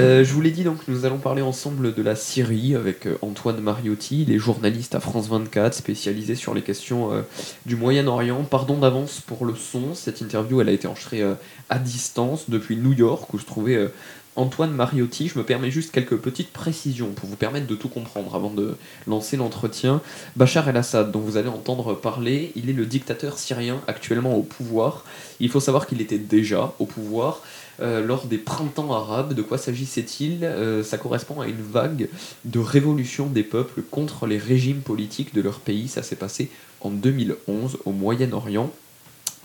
Euh, 0.00 0.24
je 0.24 0.32
vous 0.32 0.40
l'ai 0.40 0.50
dit, 0.50 0.64
donc 0.64 0.78
nous 0.88 1.04
allons 1.04 1.18
parler 1.18 1.42
ensemble 1.42 1.94
de 1.94 2.02
la 2.02 2.16
Syrie 2.16 2.74
avec 2.74 3.06
euh, 3.06 3.18
Antoine 3.20 3.60
Mariotti, 3.60 4.22
il 4.22 4.32
est 4.32 4.38
journaliste 4.38 4.94
à 4.94 5.00
France 5.00 5.28
24, 5.28 5.74
spécialisé 5.74 6.34
sur 6.34 6.54
les 6.54 6.62
questions 6.62 7.12
euh, 7.12 7.20
du 7.66 7.76
Moyen-Orient. 7.76 8.44
Pardon 8.44 8.78
d'avance 8.78 9.20
pour 9.20 9.44
le 9.44 9.54
son, 9.54 9.94
cette 9.94 10.22
interview 10.22 10.62
elle 10.62 10.70
a 10.70 10.72
été 10.72 10.88
enregistrée 10.88 11.22
à 11.68 11.78
distance 11.78 12.48
depuis 12.48 12.76
New 12.76 12.94
York 12.94 13.32
où 13.34 13.38
se 13.38 13.44
trouvait 13.44 13.90
Antoine 14.36 14.72
Mariotti. 14.72 15.28
Je 15.28 15.38
me 15.38 15.44
permets 15.44 15.70
juste 15.70 15.92
quelques 15.92 16.16
petites 16.16 16.52
précisions 16.52 17.08
pour 17.08 17.28
vous 17.28 17.36
permettre 17.36 17.66
de 17.66 17.74
tout 17.74 17.88
comprendre 17.88 18.34
avant 18.34 18.50
de 18.50 18.76
lancer 19.06 19.36
l'entretien. 19.36 20.00
Bachar 20.36 20.68
el-Assad, 20.68 21.10
dont 21.10 21.20
vous 21.20 21.36
allez 21.36 21.48
entendre 21.48 21.94
parler, 21.94 22.52
il 22.56 22.70
est 22.70 22.74
le 22.74 22.86
dictateur 22.86 23.38
syrien 23.38 23.80
actuellement 23.86 24.34
au 24.36 24.42
pouvoir. 24.42 25.04
Il 25.40 25.50
faut 25.50 25.60
savoir 25.60 25.86
qu'il 25.86 26.00
était 26.00 26.18
déjà 26.18 26.72
au 26.78 26.86
pouvoir. 26.86 27.42
Euh, 27.80 28.04
lors 28.04 28.26
des 28.26 28.38
printemps 28.38 28.92
arabes. 28.92 29.32
De 29.32 29.42
quoi 29.42 29.56
s'agissait-il? 29.56 30.44
Euh, 30.44 30.82
Ça 30.82 30.98
correspond 30.98 31.40
à 31.40 31.46
une 31.46 31.62
vague 31.62 32.08
de 32.44 32.58
révolution 32.58 33.26
des 33.26 33.42
peuples 33.42 33.82
contre 33.82 34.26
les 34.26 34.36
régimes 34.38 34.80
politiques 34.80 35.34
de 35.34 35.40
leur 35.40 35.60
pays. 35.60 35.88
Ça 35.88 36.02
s'est 36.02 36.16
passé 36.16 36.50
en 36.82 36.90
2011 36.90 37.78
au 37.86 37.92
Moyen-Orient. 37.92 38.70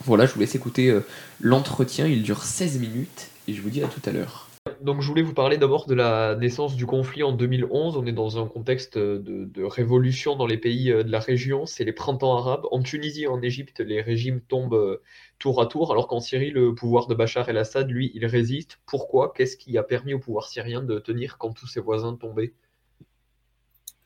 Voilà, 0.04 0.26
je 0.26 0.34
vous 0.34 0.42
laisse 0.42 0.56
écouter 0.56 0.90
euh, 0.90 1.06
l'entretien. 1.40 2.08
Il 2.08 2.24
dure 2.24 2.44
16 2.44 2.80
minutes 2.80 3.28
et 3.48 3.54
je 3.54 3.62
vous 3.62 3.70
dis 3.70 3.84
à 3.84 3.88
tout 3.88 4.02
à 4.06 4.12
l'heure. 4.12 4.50
Donc 4.82 5.02
je 5.02 5.08
voulais 5.08 5.22
vous 5.22 5.36
parler 5.36 5.58
d'abord 5.58 5.86
de 5.86 5.94
la 5.94 6.36
naissance 6.36 6.76
du 6.76 6.88
conflit 6.88 7.22
en 7.22 7.32
2011. 7.32 7.98
On 7.98 8.06
est 8.08 8.12
dans 8.12 8.42
un 8.42 8.48
contexte 8.48 8.98
de, 8.98 9.64
révolution 9.64 10.36
dans 10.36 10.48
les 10.48 10.58
pays 10.58 10.86
de 10.90 11.12
la 11.12 11.20
région. 11.20 11.68
C'est 11.68 11.84
les 11.84 11.94
printemps 11.94 12.36
arabes. 12.36 12.66
En 12.72 12.82
Tunisie 12.82 13.24
et 13.24 13.28
en 13.28 13.42
Égypte, 13.44 13.80
les 13.80 14.02
régimes 14.02 14.42
tombent 14.42 15.00
tour 15.38 15.62
à 15.62 15.68
tour, 15.68 15.92
alors 15.92 16.08
qu'en 16.08 16.20
Syrie, 16.20 16.50
le 16.50 16.74
pouvoir 16.74 17.06
de 17.06 17.14
Bachar 17.14 17.48
el-Assad, 17.48 17.90
lui, 17.90 18.12
il 18.16 18.26
résiste. 18.26 18.80
Pourquoi? 18.88 19.34
Qu'est-ce 19.36 19.56
qui 19.56 19.78
a 19.78 19.84
permis 19.84 20.16
au 20.16 20.20
pouvoir 20.20 20.48
syrien 20.48 20.82
de 20.82 20.98
tenir 20.98 21.38
quand 21.38 21.54
tous 21.54 21.68
ses 21.68 21.80
voisins 21.80 22.16
tombaient? 22.16 22.54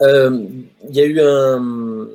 Euh, 0.02 0.46
Il 0.90 0.96
y 0.96 1.00
a 1.00 1.06
eu 1.06 1.20
un. 1.22 2.08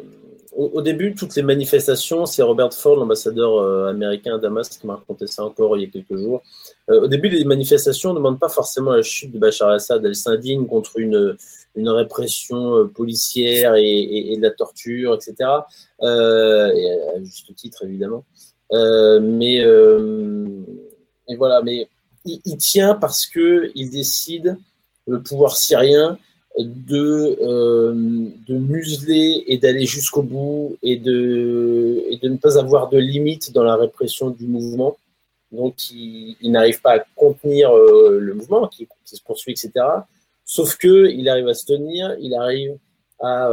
Au, 0.57 0.83
début, 0.83 1.15
toutes 1.15 1.35
les 1.35 1.43
manifestations, 1.43 2.27
c'est 2.27 2.43
Robert 2.43 2.73
Ford, 2.73 2.97
l'ambassadeur 2.97 3.59
euh, 3.59 3.91
américain 3.91 4.37
à 4.37 4.39
Damas, 4.39 4.69
qui 4.69 4.87
m'a 4.87 4.97
raconté 4.97 5.27
ça 5.27 5.45
encore 5.45 5.77
il 5.77 5.83
y 5.83 5.87
a 5.87 5.91
quelques 5.91 6.17
jours. 6.17 6.43
Euh, 6.91 7.03
au 7.03 7.09
début, 7.09 7.29
les 7.29 7.45
manifestations 7.45 8.11
ne 8.11 8.17
demandent 8.17 8.39
pas 8.39 8.49
forcément 8.49 8.93
la 8.93 9.03
chute 9.03 9.33
de 9.33 9.39
Bachar 9.39 9.71
el-Assad. 9.71 10.05
Elles 10.05 10.15
s'indignent 10.15 10.67
contre 10.67 10.99
une, 10.99 11.37
répression 11.77 12.89
policière 12.89 13.75
et, 13.75 14.37
de 14.37 14.43
la 14.43 14.53
torture, 14.53 15.15
etc. 15.15 15.51
et 16.01 16.07
à 16.07 17.23
juste 17.23 17.55
titre, 17.57 17.85
évidemment. 17.85 18.25
Euh, 18.73 19.21
mais 19.21 19.63
euh, 19.65 20.47
voilà, 21.37 21.63
mais 21.63 21.89
il, 22.25 22.57
tient 22.57 22.95
parce 22.95 23.27
que 23.27 23.71
il 23.75 23.91
décide 23.91 24.57
le 25.07 25.23
pouvoir 25.23 25.57
syrien 25.57 26.19
de, 26.59 27.37
euh, 27.43 27.93
de 28.47 28.55
museler 28.57 29.45
et 29.47 29.59
d'aller 29.59 29.87
jusqu'au 29.87 30.23
bout 30.23 30.77
et 30.83 30.97
de, 30.97 32.05
ne 32.23 32.37
pas 32.37 32.59
avoir 32.59 32.89
de 32.89 32.99
limite 32.99 33.53
dans 33.53 33.65
la 33.65 33.77
répression 33.77 34.31
du 34.31 34.47
mouvement. 34.47 34.97
Donc, 35.53 35.91
il, 35.91 36.37
n'arrive 36.51 36.81
pas 36.81 36.95
à 36.95 37.05
contenir 37.15 37.73
le 37.73 38.35
mouvement 38.35 38.67
qui, 38.67 38.89
se 39.05 39.23
poursuit, 39.23 39.53
etc. 39.53 39.71
Sauf 40.45 40.77
que 40.77 41.09
il 41.11 41.29
arrive 41.29 41.49
à 41.49 41.55
se 41.55 41.65
tenir, 41.65 42.17
il 42.21 42.35
arrive 42.35 42.77
à 43.21 43.51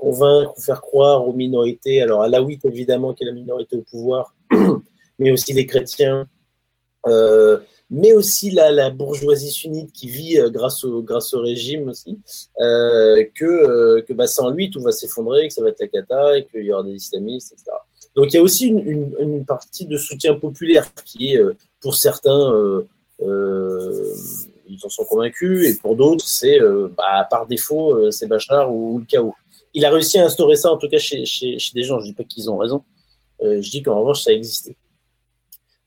convaincre 0.00 0.54
ou 0.56 0.60
faire 0.60 0.80
croire 0.80 1.28
aux 1.28 1.32
minorités, 1.32 2.00
alors 2.00 2.22
à 2.22 2.28
la 2.28 2.42
oui 2.42 2.58
évidemment, 2.64 3.12
qui 3.12 3.24
est 3.24 3.26
la 3.26 3.32
minorité 3.32 3.76
au 3.76 3.82
pouvoir, 3.82 4.34
mais 5.18 5.30
aussi 5.30 5.52
les 5.52 5.66
chrétiens, 5.66 6.26
euh, 7.06 7.58
mais 7.90 8.12
aussi 8.12 8.50
la, 8.50 8.90
bourgeoisie 8.90 9.50
sunnite 9.50 9.92
qui 9.92 10.08
vit 10.08 10.38
euh, 10.38 10.50
grâce, 10.50 10.84
au, 10.84 11.02
grâce 11.02 11.34
au 11.34 11.40
régime 11.40 11.88
aussi, 11.88 12.18
euh, 12.60 13.24
que, 13.34 14.00
que 14.00 14.12
bah, 14.12 14.26
sans 14.26 14.50
lui, 14.50 14.70
tout 14.70 14.80
va 14.80 14.92
s'effondrer, 14.92 15.48
que 15.48 15.54
ça 15.54 15.62
va 15.62 15.70
être 15.70 15.80
la 15.80 15.88
cata, 15.88 16.38
et 16.38 16.46
qu'il 16.46 16.64
y 16.64 16.72
aura 16.72 16.82
des 16.82 16.94
islamistes, 16.94 17.52
etc. 17.52 17.72
Donc 18.14 18.32
il 18.32 18.36
y 18.36 18.38
a 18.38 18.42
aussi 18.42 18.66
une, 18.66 19.14
une, 19.18 19.44
partie 19.44 19.86
de 19.86 19.96
soutien 19.96 20.34
populaire 20.34 20.92
qui 21.04 21.34
est, 21.34 21.42
pour 21.80 21.94
certains, 21.94 22.52
ils 23.20 24.78
en 24.82 24.88
sont 24.88 25.04
convaincus, 25.04 25.68
et 25.68 25.78
pour 25.78 25.94
d'autres, 25.94 26.26
c'est 26.26 26.58
bah, 26.96 27.26
par 27.30 27.46
défaut, 27.46 28.10
c'est 28.10 28.26
Bachar 28.26 28.72
ou, 28.74 28.98
le 28.98 29.04
chaos. 29.04 29.34
Il 29.74 29.84
a 29.84 29.90
réussi 29.90 30.18
à 30.18 30.24
instaurer 30.24 30.56
ça, 30.56 30.72
en 30.72 30.76
tout 30.76 30.88
cas 30.88 30.98
chez, 30.98 31.24
chez, 31.24 31.58
chez 31.60 31.72
des 31.72 31.84
gens. 31.84 32.00
Je 32.00 32.06
ne 32.06 32.10
dis 32.10 32.14
pas 32.14 32.24
qu'ils 32.24 32.50
ont 32.50 32.56
raison, 32.56 32.82
euh, 33.42 33.62
je 33.62 33.70
dis 33.70 33.82
qu'en 33.82 33.98
revanche, 34.00 34.22
ça 34.22 34.32
existait. 34.32 34.76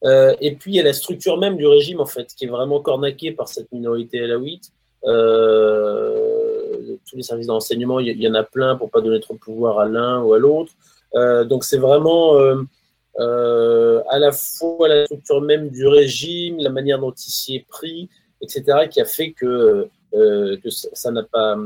Euh, 0.06 0.36
et 0.41 0.56
puis, 0.56 0.74
il 0.74 0.75
y 0.75 0.80
a 0.80 0.84
la 0.84 0.94
structure 0.94 1.38
même 1.38 1.58
du 1.58 1.66
régime, 1.66 2.00
en 2.00 2.06
fait, 2.06 2.34
qui 2.36 2.46
est 2.46 2.50
vraiment 2.50 2.80
cornaquée 2.81 3.31
par 3.31 3.47
cette 3.47 3.72
minorité 3.72 4.24
alaouite. 4.24 4.72
Euh, 5.06 6.97
tous 7.09 7.16
les 7.18 7.24
services 7.24 7.47
d'enseignement, 7.47 8.00
il 8.00 8.22
y, 8.22 8.28
en 8.28 8.34
a 8.34 8.44
plein 8.44 8.75
pour 8.75 8.90
pas 8.90 9.02
donner 9.02 9.19
trop 9.19 9.34
de 9.34 9.40
pouvoir 9.40 9.80
à 9.80 9.86
l'un 9.88 10.22
ou 10.22 10.34
à 10.34 10.40
l'autre. 10.40 10.74
donc, 11.46 11.63
c'est 11.63 11.78
vraiment 11.78 12.38
à 13.18 14.19
la 14.19 14.31
fois 14.31 14.88
la 14.88 15.06
structure 15.06 15.42
même 15.42 15.69
du 15.69 15.88
régime, 15.88 16.58
la 16.59 16.69
manière 16.69 17.00
dont 17.00 17.12
il 17.12 17.31
s'y 17.31 17.56
est 17.56 17.68
pris, 17.68 18.09
etc., 18.42 18.88
qui 18.90 19.02
a 19.02 19.06
fait 19.06 19.31
que, 19.31 19.88
ça 20.72 21.12
n'a 21.12 21.24
pas. 21.24 21.58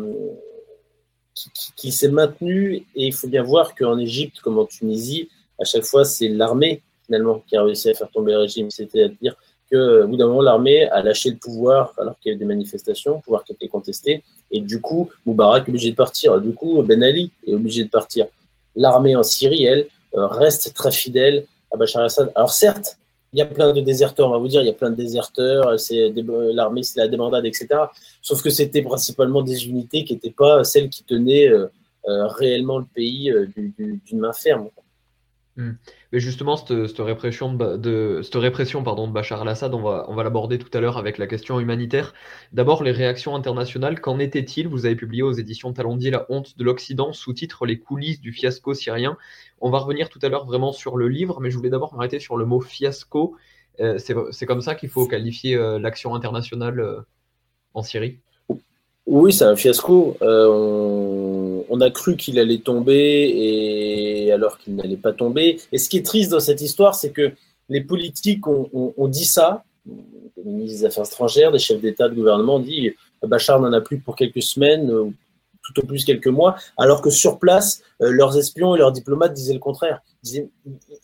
qui, 1.34 1.50
qui 1.76 1.92
s'est 1.92 2.10
maintenu. 2.10 2.86
Et 2.96 3.08
il 3.08 3.14
faut 3.14 3.28
bien 3.28 3.44
voir 3.44 3.76
qu'en 3.76 3.98
Égypte, 3.98 4.40
comme 4.42 4.58
en 4.60 4.66
Tunisie, 4.66 5.30
à 5.60 5.64
chaque 5.64 5.86
fois, 5.86 6.06
c'est 6.06 6.28
l'armée 6.28 6.84
finalement 7.08 7.44
qui 7.48 7.56
a 7.56 7.64
réussi 7.64 7.90
à 7.90 7.94
faire 7.94 8.10
tomber 8.10 8.34
le 8.34 8.40
régime. 8.40 8.70
C'est-à-dire 8.70 9.36
qu'au 9.72 10.08
bout 10.08 10.18
d'un 10.18 10.28
moment, 10.28 10.42
l'armée 10.42 10.88
a 10.90 11.02
lâché 11.02 11.32
le 11.32 11.38
pouvoir 11.38 11.94
alors 11.98 12.18
qu'il 12.20 12.32
y 12.32 12.36
avait 12.36 12.40
des 12.40 12.46
manifestations, 12.46 13.20
pouvoir 13.22 13.44
qui 13.44 13.54
était 13.54 13.68
contesté. 13.68 14.24
Et 14.52 14.62
du 14.62 14.80
coup, 14.80 15.10
Moubarak 15.26 15.68
est 15.68 15.70
obligé 15.70 15.92
de 15.92 15.96
partir. 15.96 16.40
Du 16.40 16.54
coup, 16.54 16.82
Ben 16.84 17.04
Ali 17.04 17.32
est 17.46 17.54
obligé 17.54 17.84
de 17.84 17.90
partir. 17.90 18.28
L'armée 18.76 19.16
en 19.16 19.24
Syrie, 19.24 19.66
elle, 19.66 19.88
euh, 20.16 20.28
reste 20.28 20.74
très 20.74 20.92
fidèle 20.92 21.46
à 21.72 21.78
Bachar 21.78 22.02
al-Assad. 22.02 22.32
Alors 22.36 22.52
certes, 22.52 22.98
il 23.34 23.40
y 23.40 23.42
a 23.42 23.46
plein 23.46 23.74
de 23.74 23.82
déserteurs, 23.82 24.30
on 24.30 24.32
va 24.32 24.38
vous 24.38 24.48
dire, 24.48 24.62
il 24.62 24.68
y 24.68 24.70
a 24.70 24.74
plein 24.74 24.90
de 24.90 24.96
déserteurs, 24.96 25.76
l'armée, 26.54 26.84
c'est 26.84 27.00
la 27.00 27.10
débandade, 27.10 27.46
etc. 27.46 27.68
Sauf 28.22 28.42
que 28.42 28.50
c'était 28.50 28.82
principalement 28.82 29.42
des 29.42 29.68
unités 29.68 30.06
qui 30.06 30.14
n'étaient 30.14 30.32
pas 30.32 30.64
celles 30.64 30.90
qui 30.90 31.04
tenaient 31.04 31.50
euh, 31.50 31.68
euh, 32.08 32.28
réellement 32.28 32.78
le 32.78 32.86
pays 32.86 33.34
d'une 33.58 34.20
main 34.20 34.32
ferme. 34.32 34.70
Hmm. 35.58 35.72
Mais 36.12 36.20
justement, 36.20 36.56
cette, 36.56 37.00
répression, 37.00 37.52
de, 37.52 38.84
pardon, 38.84 39.08
de 39.08 39.12
Bachar 39.12 39.42
al-Assad, 39.42 39.74
on 39.74 39.82
va, 39.82 40.06
on 40.08 40.14
va 40.14 40.24
l'aborder 40.24 40.60
tout 40.60 40.70
à 40.78 40.80
l'heure 40.80 40.98
avec 40.98 41.18
la 41.18 41.26
question 41.26 41.60
humanitaire. 41.60 42.14
D'abord, 42.54 42.84
les 42.84 42.92
réactions 42.92 43.36
internationales. 43.36 44.00
Qu'en 44.00 44.20
était-il 44.20 44.68
Vous 44.68 44.86
avez 44.86 44.96
publié 44.96 45.24
aux 45.24 45.32
éditions 45.32 45.74
Talendier 45.74 46.12
La 46.12 46.28
honte 46.30 46.58
de 46.60 46.64
l'Occident, 46.64 47.12
sous-titre 47.12 47.66
Les 47.66 47.80
coulisses 47.80 48.22
du 48.22 48.32
fiasco 48.32 48.76
syrien. 48.76 49.18
On 49.60 49.72
va 49.72 49.80
revenir 49.80 50.10
tout 50.10 50.20
à 50.22 50.30
l'heure 50.30 50.46
vraiment 50.46 50.72
sur 50.72 50.96
le 50.96 51.08
livre, 51.08 51.40
mais 51.42 51.50
je 51.50 51.58
voulais 51.58 51.72
d'abord 51.72 51.96
m'arrêter 51.96 52.20
sur 52.20 52.38
le 52.38 52.46
mot 52.46 52.62
fiasco. 52.62 53.36
Euh, 53.80 53.98
c'est 53.98 54.46
comme 54.46 54.62
ça 54.62 54.76
qu'il 54.76 54.90
faut 54.90 55.08
qualifier 55.08 55.56
euh, 55.56 55.80
l'action 55.80 56.16
internationale 56.16 56.80
euh, 56.80 57.02
en 57.74 57.82
Syrie? 57.84 58.22
Oui, 59.08 59.34
c'est 59.34 59.46
un 59.46 59.56
fiasco. 59.56 60.16
On 60.22 61.48
on 61.70 61.82
a 61.82 61.90
cru 61.92 62.16
qu'il 62.16 62.40
allait 62.40 62.60
tomber 62.60 62.94
et 62.96 64.32
alors 64.32 64.58
qu'il 64.58 64.76
n'allait 64.76 64.98
pas 64.98 65.14
tomber. 65.14 65.60
Et 65.72 65.78
ce 65.78 65.90
qui 65.90 65.98
est 65.98 66.06
triste 66.06 66.32
dans 66.32 66.40
cette 66.40 66.62
histoire, 66.62 66.96
c'est 66.96 67.12
que 67.12 67.32
les 67.70 67.82
politiques 67.82 68.48
ont, 68.48 69.08
dit 69.08 69.26
ça. 69.26 69.64
Les 69.86 70.52
ministres 70.52 70.80
des 70.80 70.86
Affaires 70.86 71.06
étrangères, 71.06 71.52
des 71.52 71.60
chefs 71.60 71.82
d'État, 71.82 72.08
de 72.08 72.16
gouvernement 72.16 72.56
ont 72.56 72.60
dit 72.60 72.92
Bachar 73.22 73.60
n'en 73.60 73.74
a 73.74 73.82
plus 73.82 74.00
pour 74.00 74.16
quelques 74.16 74.42
semaines, 74.42 75.14
tout 75.68 75.82
au 75.82 75.86
plus 75.86 76.06
quelques 76.06 76.28
mois, 76.28 76.56
alors 76.78 77.02
que 77.02 77.10
sur 77.10 77.40
place, 77.40 77.82
euh, 78.02 78.10
leurs 78.10 78.38
espions 78.38 78.76
et 78.76 78.80
leurs 78.80 78.92
diplomates 78.92 79.34
disaient 79.34 79.54
le 79.54 79.60
contraire. 79.60 80.02
Ils 80.24 80.26
disaient, 80.26 80.50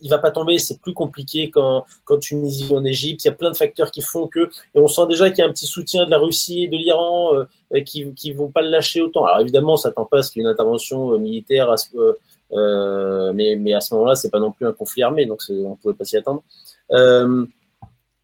il 0.01 0.09
va 0.09 0.19
pas 0.19 0.31
tomber, 0.31 0.57
c'est 0.57 0.79
plus 0.79 0.93
compliqué 0.93 1.49
quand, 1.49 1.85
quand 2.05 2.17
Tunisie 2.17 2.67
ou 2.71 2.77
en 2.77 2.85
Égypte. 2.85 3.23
Il 3.23 3.27
y 3.27 3.31
a 3.31 3.33
plein 3.33 3.51
de 3.51 3.57
facteurs 3.57 3.91
qui 3.91 4.01
font 4.01 4.27
que, 4.27 4.49
et 4.75 4.79
on 4.79 4.87
sent 4.87 5.07
déjà 5.07 5.29
qu'il 5.29 5.39
y 5.39 5.41
a 5.41 5.49
un 5.49 5.51
petit 5.51 5.67
soutien 5.67 6.05
de 6.05 6.11
la 6.11 6.17
Russie 6.17 6.63
et 6.63 6.67
de 6.67 6.77
l'Iran 6.77 7.33
euh, 7.35 7.81
qui 7.81 8.05
ne 8.05 8.33
vont 8.33 8.49
pas 8.49 8.61
le 8.61 8.69
lâcher 8.69 9.01
autant. 9.01 9.25
Alors 9.25 9.41
évidemment, 9.41 9.77
ça 9.77 9.91
t'en 9.91 10.05
passe 10.05 10.29
qu'il 10.29 10.41
y 10.41 10.45
ait 10.45 10.47
une 10.47 10.53
intervention 10.53 11.13
euh, 11.13 11.17
militaire, 11.17 11.73
mais, 13.33 13.73
à 13.73 13.81
ce 13.81 13.93
moment-là, 13.95 14.15
c'est 14.15 14.29
pas 14.29 14.39
non 14.39 14.51
plus 14.51 14.65
un 14.65 14.73
conflit 14.73 15.03
armé, 15.03 15.25
donc 15.25 15.41
on 15.49 15.75
pouvait 15.75 15.95
pas 15.95 16.05
s'y 16.05 16.17
attendre. 16.17 16.43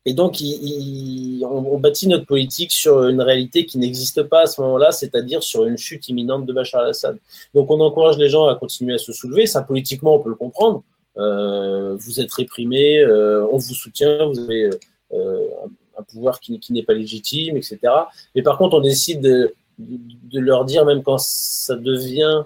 Et 0.06 0.14
donc, 0.14 0.38
on, 0.42 1.78
bâtit 1.78 2.08
notre 2.08 2.26
politique 2.26 2.72
sur 2.72 3.06
une 3.08 3.22
réalité 3.22 3.66
qui 3.66 3.78
n'existe 3.78 4.24
pas 4.24 4.44
à 4.44 4.46
ce 4.46 4.62
moment-là, 4.62 4.92
c'est-à-dire 4.92 5.44
sur 5.44 5.66
une 5.66 5.78
chute 5.78 6.08
imminente 6.08 6.46
de 6.46 6.54
Bachar 6.54 6.82
al-Assad. 6.82 7.18
Donc, 7.54 7.70
on 7.70 7.80
encourage 7.82 8.18
les 8.18 8.30
gens 8.30 8.48
à 8.48 8.56
continuer 8.56 8.94
à 8.94 8.98
se 8.98 9.12
soulever. 9.12 9.46
Ça, 9.46 9.62
politiquement, 9.62 10.16
on 10.16 10.20
peut 10.20 10.30
le 10.30 10.36
comprendre. 10.36 10.84
Euh, 11.18 11.96
vous 11.98 12.22
êtes 12.22 12.34
réprimés, 12.34 13.00
euh, 13.00 13.46
on 13.52 13.58
vous 13.58 13.74
soutient, 13.74 14.26
vous 14.26 14.40
avez 14.40 14.70
euh, 15.12 15.48
un 15.98 16.04
pouvoir 16.04 16.40
qui, 16.40 16.60
n'est 16.70 16.84
pas 16.84 16.94
légitime, 16.94 17.58
etc. 17.58 17.80
Mais 18.36 18.42
par 18.42 18.58
contre, 18.58 18.78
on 18.78 18.82
décide 18.82 19.20
de, 19.20 19.54
de, 19.80 20.40
leur 20.40 20.64
dire, 20.64 20.86
même 20.86 21.04
quand 21.04 21.20
ça 21.20 21.76
devient 21.76 22.44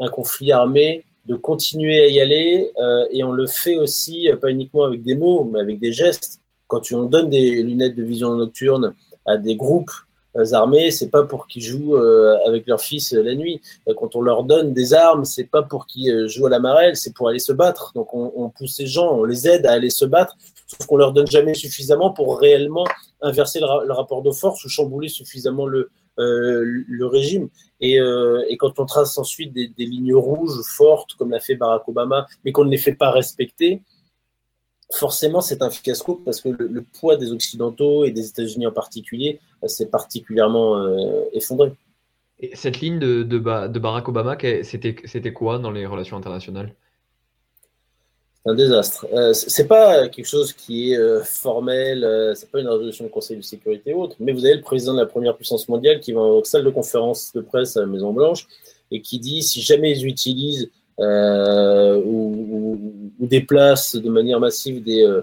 un 0.00 0.08
conflit 0.08 0.50
armé, 0.50 1.04
de 1.26 1.36
continuer 1.36 2.00
à 2.00 2.08
y 2.08 2.20
aller. 2.20 2.70
et 3.10 3.22
on 3.24 3.32
le 3.32 3.46
fait 3.46 3.76
aussi, 3.76 4.28
pas 4.40 4.50
uniquement 4.50 4.84
avec 4.84 5.02
des 5.02 5.14
mots, 5.14 5.44
mais 5.44 5.60
avec 5.60 5.78
des 5.78 5.92
gestes 5.92 6.40
quand 6.66 6.92
on 6.92 7.04
donne 7.04 7.30
des 7.30 7.62
lunettes 7.62 7.94
de 7.94 8.02
vision 8.02 8.34
nocturne 8.34 8.94
à 9.24 9.36
des 9.36 9.56
groupes 9.56 9.90
armées, 10.52 10.90
c'est 10.90 11.08
pas 11.08 11.22
pour 11.22 11.46
qu'ils 11.46 11.62
jouent 11.62 11.96
avec 11.96 12.66
leurs 12.66 12.80
fils 12.80 13.12
la 13.12 13.34
nuit. 13.34 13.60
Quand 13.96 14.16
on 14.16 14.20
leur 14.20 14.44
donne 14.44 14.74
des 14.74 14.92
armes, 14.92 15.24
c'est 15.24 15.44
pas 15.44 15.62
pour 15.62 15.86
qu'ils 15.86 16.28
jouent 16.28 16.46
à 16.46 16.50
la 16.50 16.58
marelle, 16.58 16.96
c'est 16.96 17.14
pour 17.14 17.28
aller 17.28 17.38
se 17.38 17.52
battre. 17.52 17.92
Donc 17.94 18.12
on, 18.12 18.50
pousse 18.50 18.76
ces 18.76 18.86
gens, 18.86 19.12
on 19.12 19.24
les 19.24 19.48
aide 19.48 19.66
à 19.66 19.72
aller 19.72 19.90
se 19.90 20.04
battre, 20.04 20.36
sauf 20.66 20.86
qu'on 20.86 20.96
leur 20.96 21.12
donne 21.12 21.26
jamais 21.26 21.54
suffisamment 21.54 22.10
pour 22.10 22.38
réellement 22.38 22.84
inverser 23.22 23.60
le, 23.60 23.92
rapport 23.92 24.22
de 24.22 24.30
force 24.30 24.62
ou 24.64 24.68
chambouler 24.68 25.08
suffisamment 25.08 25.66
le, 25.66 25.90
régime. 27.06 27.48
Et, 27.80 27.98
quand 28.58 28.78
on 28.78 28.84
trace 28.84 29.16
ensuite 29.16 29.52
des 29.54 29.72
lignes 29.78 30.14
rouges 30.14 30.60
fortes, 30.76 31.14
comme 31.14 31.30
l'a 31.30 31.40
fait 31.40 31.54
Barack 31.54 31.88
Obama, 31.88 32.26
mais 32.44 32.52
qu'on 32.52 32.64
ne 32.64 32.70
les 32.70 32.78
fait 32.78 32.94
pas 32.94 33.10
respecter, 33.10 33.82
forcément, 34.92 35.40
c'est 35.40 35.62
un 35.62 35.70
fiasco 35.70 36.20
parce 36.24 36.40
que 36.40 36.48
le, 36.48 36.82
poids 36.82 37.16
des 37.16 37.32
Occidentaux 37.32 38.04
et 38.04 38.10
des 38.10 38.28
États-Unis 38.28 38.66
en 38.66 38.72
particulier 38.72 39.40
s'est 39.66 39.86
particulièrement 39.86 40.76
euh, 40.78 41.22
effondré. 41.32 41.72
Et 42.38 42.54
cette 42.54 42.80
ligne 42.80 42.98
de, 42.98 43.22
de, 43.22 43.38
Barack 43.78 44.08
Obama, 44.08 44.36
c'était 44.62 45.32
quoi 45.32 45.58
dans 45.58 45.70
les 45.70 45.86
relations 45.86 46.16
internationales? 46.16 46.74
C'est 48.44 48.50
un 48.50 48.54
désastre. 48.54 49.06
Euh, 49.12 49.32
c'est 49.32 49.66
pas 49.66 50.08
quelque 50.08 50.26
chose 50.26 50.52
qui 50.52 50.92
est 50.92 50.98
euh, 50.98 51.22
formel, 51.24 52.04
euh, 52.04 52.34
c'est 52.34 52.50
pas 52.50 52.60
une 52.60 52.68
résolution 52.68 53.04
du 53.04 53.10
Conseil 53.10 53.38
de 53.38 53.42
sécurité 53.42 53.94
ou 53.94 54.02
autre, 54.02 54.16
mais 54.20 54.32
vous 54.32 54.44
avez 54.44 54.54
le 54.54 54.60
président 54.60 54.92
de 54.92 55.00
la 55.00 55.06
première 55.06 55.34
puissance 55.34 55.68
mondiale 55.68 55.98
qui 55.98 56.12
va 56.12 56.20
en 56.20 56.44
salle 56.44 56.62
de 56.62 56.70
conférence 56.70 57.32
de 57.32 57.40
presse 57.40 57.76
à 57.76 57.80
la 57.80 57.86
Maison 57.86 58.12
Blanche 58.12 58.46
et 58.90 59.00
qui 59.00 59.18
dit 59.18 59.42
si 59.42 59.62
jamais 59.62 59.98
ils 59.98 60.06
utilisent 60.06 60.70
euh, 60.98 62.00
ou, 62.04 62.78
ou, 63.18 63.26
déplace 63.26 63.96
de 63.96 64.08
manière 64.08 64.40
massive 64.40 64.82
des, 64.82 65.02
euh, 65.02 65.20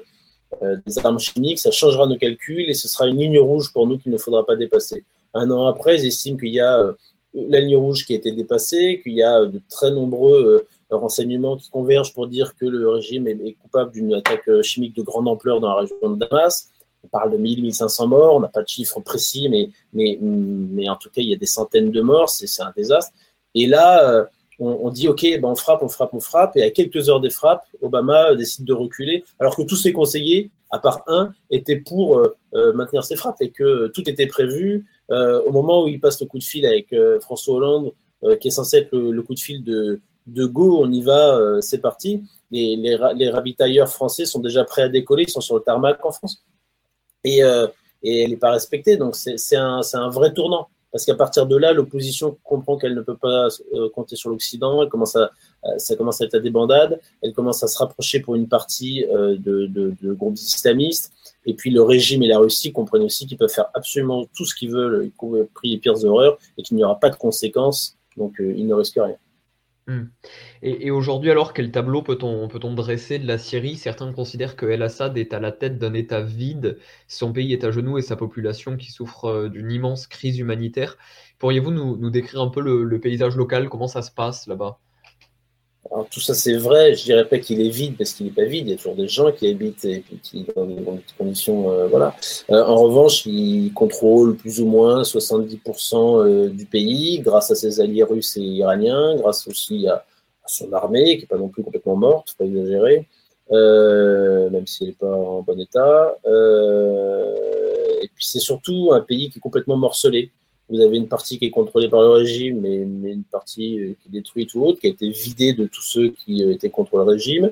euh, 0.61 0.77
des 0.85 0.99
armes 0.99 1.19
chimiques, 1.19 1.59
ça 1.59 1.71
changera 1.71 2.05
nos 2.05 2.17
calculs 2.17 2.69
et 2.69 2.73
ce 2.73 2.87
sera 2.87 3.07
une 3.07 3.17
ligne 3.17 3.39
rouge 3.39 3.71
pour 3.73 3.87
nous 3.87 3.97
qu'il 3.97 4.11
ne 4.11 4.17
faudra 4.17 4.45
pas 4.45 4.55
dépasser. 4.55 5.03
Un 5.33 5.49
an 5.49 5.65
après, 5.65 5.99
ils 5.99 6.07
estiment 6.07 6.37
qu'il 6.37 6.53
y 6.53 6.59
a 6.59 6.93
la 7.33 7.59
ligne 7.59 7.77
rouge 7.77 8.05
qui 8.05 8.13
a 8.13 8.17
été 8.17 8.31
dépassée, 8.31 8.99
qu'il 9.01 9.13
y 9.13 9.23
a 9.23 9.45
de 9.45 9.59
très 9.67 9.89
nombreux 9.89 10.67
renseignements 10.91 11.57
qui 11.57 11.71
convergent 11.71 12.13
pour 12.13 12.27
dire 12.27 12.55
que 12.55 12.65
le 12.65 12.87
régime 12.89 13.27
est, 13.27 13.55
coupable 13.59 13.91
d'une 13.91 14.13
attaque 14.13 14.61
chimique 14.61 14.95
de 14.95 15.01
grande 15.01 15.27
ampleur 15.27 15.59
dans 15.59 15.69
la 15.69 15.81
région 15.81 15.97
de 16.03 16.23
Damas. 16.23 16.69
On 17.03 17.07
parle 17.07 17.31
de 17.31 17.37
1000, 17.37 17.63
1500 17.63 18.07
morts, 18.07 18.35
on 18.35 18.39
n'a 18.39 18.47
pas 18.47 18.61
de 18.61 18.67
chiffres 18.67 18.99
précis, 18.99 19.49
mais, 19.49 19.69
mais, 19.91 20.19
mais 20.21 20.87
en 20.87 20.95
tout 20.95 21.09
cas, 21.09 21.21
il 21.21 21.29
y 21.29 21.33
a 21.33 21.37
des 21.37 21.47
centaines 21.47 21.89
de 21.89 22.01
morts, 22.01 22.29
c'est 22.29 22.61
un 22.61 22.71
désastre. 22.75 23.11
Et 23.55 23.65
là, 23.65 24.29
on, 24.59 24.89
dit 24.89 25.07
ok, 25.07 25.21
ben 25.41 25.49
on 25.49 25.55
frappe, 25.55 25.81
on 25.81 25.89
frappe, 25.89 26.13
on 26.13 26.19
frappe, 26.19 26.55
et 26.57 26.63
à 26.63 26.71
quelques 26.71 27.09
heures 27.09 27.21
des 27.21 27.29
frappes, 27.29 27.65
Obama 27.81 28.35
décide 28.35 28.65
de 28.65 28.73
reculer, 28.73 29.23
alors 29.39 29.55
que 29.55 29.63
tous 29.63 29.75
ses 29.75 29.93
conseillers, 29.93 30.51
à 30.69 30.79
part 30.79 31.03
un, 31.07 31.33
étaient 31.49 31.77
pour 31.77 32.17
euh, 32.17 32.35
euh, 32.55 32.73
maintenir 32.73 33.03
ses 33.03 33.15
frappes 33.15 33.41
et 33.41 33.51
que 33.51 33.87
tout 33.87 34.09
était 34.09 34.27
prévu. 34.27 34.85
Euh, 35.11 35.41
au 35.43 35.51
moment 35.51 35.83
où 35.83 35.87
il 35.87 35.99
passe 35.99 36.19
le 36.21 36.27
coup 36.27 36.39
de 36.39 36.43
fil 36.43 36.65
avec 36.65 36.95
François 37.21 37.55
Hollande, 37.55 37.93
qui 38.39 38.47
est 38.47 38.51
censé 38.51 38.77
être 38.77 38.97
le, 38.97 39.21
coup 39.21 39.33
de 39.33 39.39
fil 39.39 39.63
de, 39.63 39.99
de 40.27 40.45
Go, 40.45 40.81
on 40.81 40.91
y 40.91 41.01
va, 41.01 41.61
c'est 41.61 41.79
parti. 41.79 42.23
Les, 42.51 42.77
les, 42.77 43.85
français 43.85 44.25
sont 44.25 44.39
déjà 44.39 44.63
prêts 44.63 44.83
à 44.83 44.89
décoller, 44.89 45.23
ils 45.23 45.29
sont 45.29 45.41
sur 45.41 45.55
le 45.55 45.61
tarmac 45.61 46.03
en 46.05 46.11
France. 46.11 46.45
Et, 47.25 47.39
et 48.01 48.23
elle 48.23 48.29
n'est 48.29 48.37
pas 48.37 48.51
respectée, 48.51 48.95
donc 48.95 49.15
c'est 49.15 49.55
un 49.57 50.09
vrai 50.09 50.33
tournant 50.33 50.69
parce 50.93 51.05
qu'à 51.05 51.15
partir 51.15 51.47
de 51.47 51.57
là, 51.57 51.73
l'opposition 51.73 52.37
comprend 52.43 52.77
qu'elle 52.77 52.93
ne 52.93 53.01
peut 53.01 53.17
pas 53.17 53.47
euh, 53.73 53.89
compter 53.89 54.15
sur 54.15 54.29
l'Occident, 54.29 54.83
elle 54.83 54.89
commence 54.89 55.15
à, 55.15 55.31
ça 55.77 55.95
commence 55.95 56.21
à 56.21 56.25
être 56.25 56.35
à 56.35 56.39
des 56.39 56.51
bandades, 56.51 57.01
elle 57.23 57.33
commence 57.33 57.63
à 57.63 57.67
se 57.67 57.79
rapprocher 57.79 58.19
pour 58.19 58.35
une 58.35 58.47
partie 58.47 59.03
euh, 59.05 59.35
de, 59.35 59.65
de, 59.65 60.13
groupes 60.13 60.37
islamistes, 60.37 61.11
et 61.47 61.55
puis 61.55 61.71
le 61.71 61.81
régime 61.81 62.21
et 62.21 62.27
la 62.27 62.37
Russie 62.37 62.71
comprennent 62.71 63.01
aussi 63.01 63.25
qu'ils 63.25 63.39
peuvent 63.39 63.49
faire 63.49 63.71
absolument 63.73 64.25
tout 64.35 64.45
ce 64.45 64.53
qu'ils 64.53 64.69
veulent, 64.69 65.07
y 65.07 65.11
compris 65.11 65.71
les 65.71 65.79
pires 65.79 66.05
horreurs, 66.05 66.37
et 66.59 66.61
qu'il 66.61 66.77
n'y 66.77 66.83
aura 66.83 66.99
pas 66.99 67.09
de 67.09 67.15
conséquences, 67.15 67.97
donc 68.15 68.39
euh, 68.39 68.53
ils 68.55 68.67
ne 68.67 68.75
risquent 68.75 68.99
rien. 69.03 69.17
Hmm. 69.87 70.05
Et, 70.61 70.91
aujourd'hui, 70.91 71.29
alors, 71.29 71.53
quel 71.53 71.69
tableau 71.71 72.01
peut-on 72.01 72.47
peut 72.47 72.59
dresser 72.59 73.19
de 73.19 73.27
la 73.27 73.37
Syrie 73.37 73.75
Certains 73.75 74.13
considèrent 74.13 74.55
que 74.55 74.65
El-Assad 74.65 75.17
est 75.17 75.33
à 75.33 75.41
la 75.41 75.51
tête 75.51 75.77
d'un 75.77 75.93
État 75.93 76.21
vide, 76.21 76.77
son 77.07 77.33
pays 77.33 77.51
est 77.51 77.65
à 77.65 77.71
genoux 77.71 77.97
et 77.97 78.01
sa 78.01 78.15
population 78.15 78.77
qui 78.77 78.91
souffre 78.91 79.25
euh, 79.25 79.49
d'une 79.49 79.71
immense 79.71 80.07
crise 80.07 80.39
humanitaire. 80.39 80.97
Pourriez-vous 81.37 81.71
nous, 81.71 82.09
décrire 82.09 82.41
un 82.41 82.49
peu 82.49 82.61
le, 82.61 82.99
paysage 82.99 83.35
local? 83.35 83.67
Comment 83.67 83.87
ça 83.89 84.01
se 84.01 84.11
passe 84.11 84.47
là-bas? 84.47 84.79
Alors, 85.91 86.07
tout 86.09 86.21
ça, 86.21 86.33
c'est 86.33 86.55
vrai. 86.57 86.95
Je 86.95 87.03
dirais 87.03 87.27
pas 87.27 87.39
qu'il 87.39 87.61
est 87.61 87.69
vide 87.69 87.97
parce 87.97 88.13
qu'il 88.13 88.25
n'est 88.25 88.31
pas 88.31 88.45
vide. 88.45 88.67
Il 88.67 88.71
y 88.71 88.73
a 88.73 88.77
toujours 88.77 88.95
des 88.95 89.07
gens 89.07 89.31
qui 89.31 89.47
habitent 89.49 89.83
et 89.85 90.03
qui, 90.21 90.45
dans 90.55 90.65
des, 90.65 90.81
conditions. 91.17 91.69
Euh, 91.71 91.87
voilà. 91.87 92.15
Euh, 92.49 92.63
en 92.63 92.75
revanche, 92.75 93.25
il 93.25 93.73
contrôle 93.73 94.35
plus 94.37 94.61
ou 94.61 94.65
moins 94.65 95.01
70% 95.01 95.95
euh, 95.95 96.49
du 96.49 96.65
pays 96.65 97.19
grâce 97.19 97.51
à 97.51 97.55
ses 97.55 97.81
alliés 97.81 98.03
russes 98.03 98.37
et 98.37 98.41
iraniens, 98.41 99.15
grâce 99.17 99.47
aussi 99.47 99.87
à, 99.87 100.05
son 100.45 100.71
armée 100.73 101.15
qui 101.15 101.21
n'est 101.21 101.27
pas 101.27 101.37
non 101.37 101.47
plus 101.47 101.63
complètement 101.63 101.95
morte, 101.95 102.31
faut 102.31 102.43
pas 102.43 102.45
exagérer, 102.45 103.07
même 103.49 104.67
si 104.67 104.83
elle 104.83 104.89
n'est 104.89 104.95
pas 104.95 105.15
en 105.15 105.41
bon 105.41 105.57
état. 105.57 106.17
et 108.01 108.07
puis, 108.13 108.25
c'est 108.25 108.39
surtout 108.39 108.91
un 108.91 108.99
pays 108.99 109.29
qui 109.29 109.37
est 109.39 109.41
complètement 109.41 109.77
morcelé. 109.77 110.31
Vous 110.73 110.81
avez 110.81 110.97
une 110.97 111.07
partie 111.07 111.37
qui 111.37 111.45
est 111.45 111.51
contrôlée 111.51 111.87
par 111.87 112.01
le 112.01 112.09
régime, 112.09 112.61
mais, 112.61 112.77
une 112.77 113.23
partie 113.31 113.79
euh, 113.79 113.93
qui 114.01 114.09
est 114.09 114.11
détruite 114.11 114.55
ou 114.55 114.65
autre, 114.65 114.79
qui 114.79 114.87
a 114.87 114.89
été 114.89 115.07
vidée 115.07 115.53
de 115.53 115.67
tous 115.67 115.83
ceux 115.83 116.09
qui 116.09 116.43
euh, 116.43 116.51
étaient 116.51 116.71
contre 116.71 116.97
le 116.97 117.03
régime. 117.03 117.51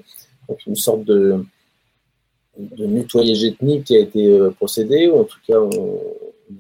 Donc 0.50 0.66
une 0.66 0.76
sorte 0.76 1.04
de, 1.04 1.46
de 2.58 2.86
nettoyage 2.88 3.44
ethnique 3.44 3.84
qui 3.84 3.96
a 3.96 4.00
été 4.00 4.26
euh, 4.28 4.50
procédé, 4.50 5.08
ou 5.08 5.20
en 5.20 5.24
tout 5.26 5.38
cas 5.48 5.60
on, 5.60 6.00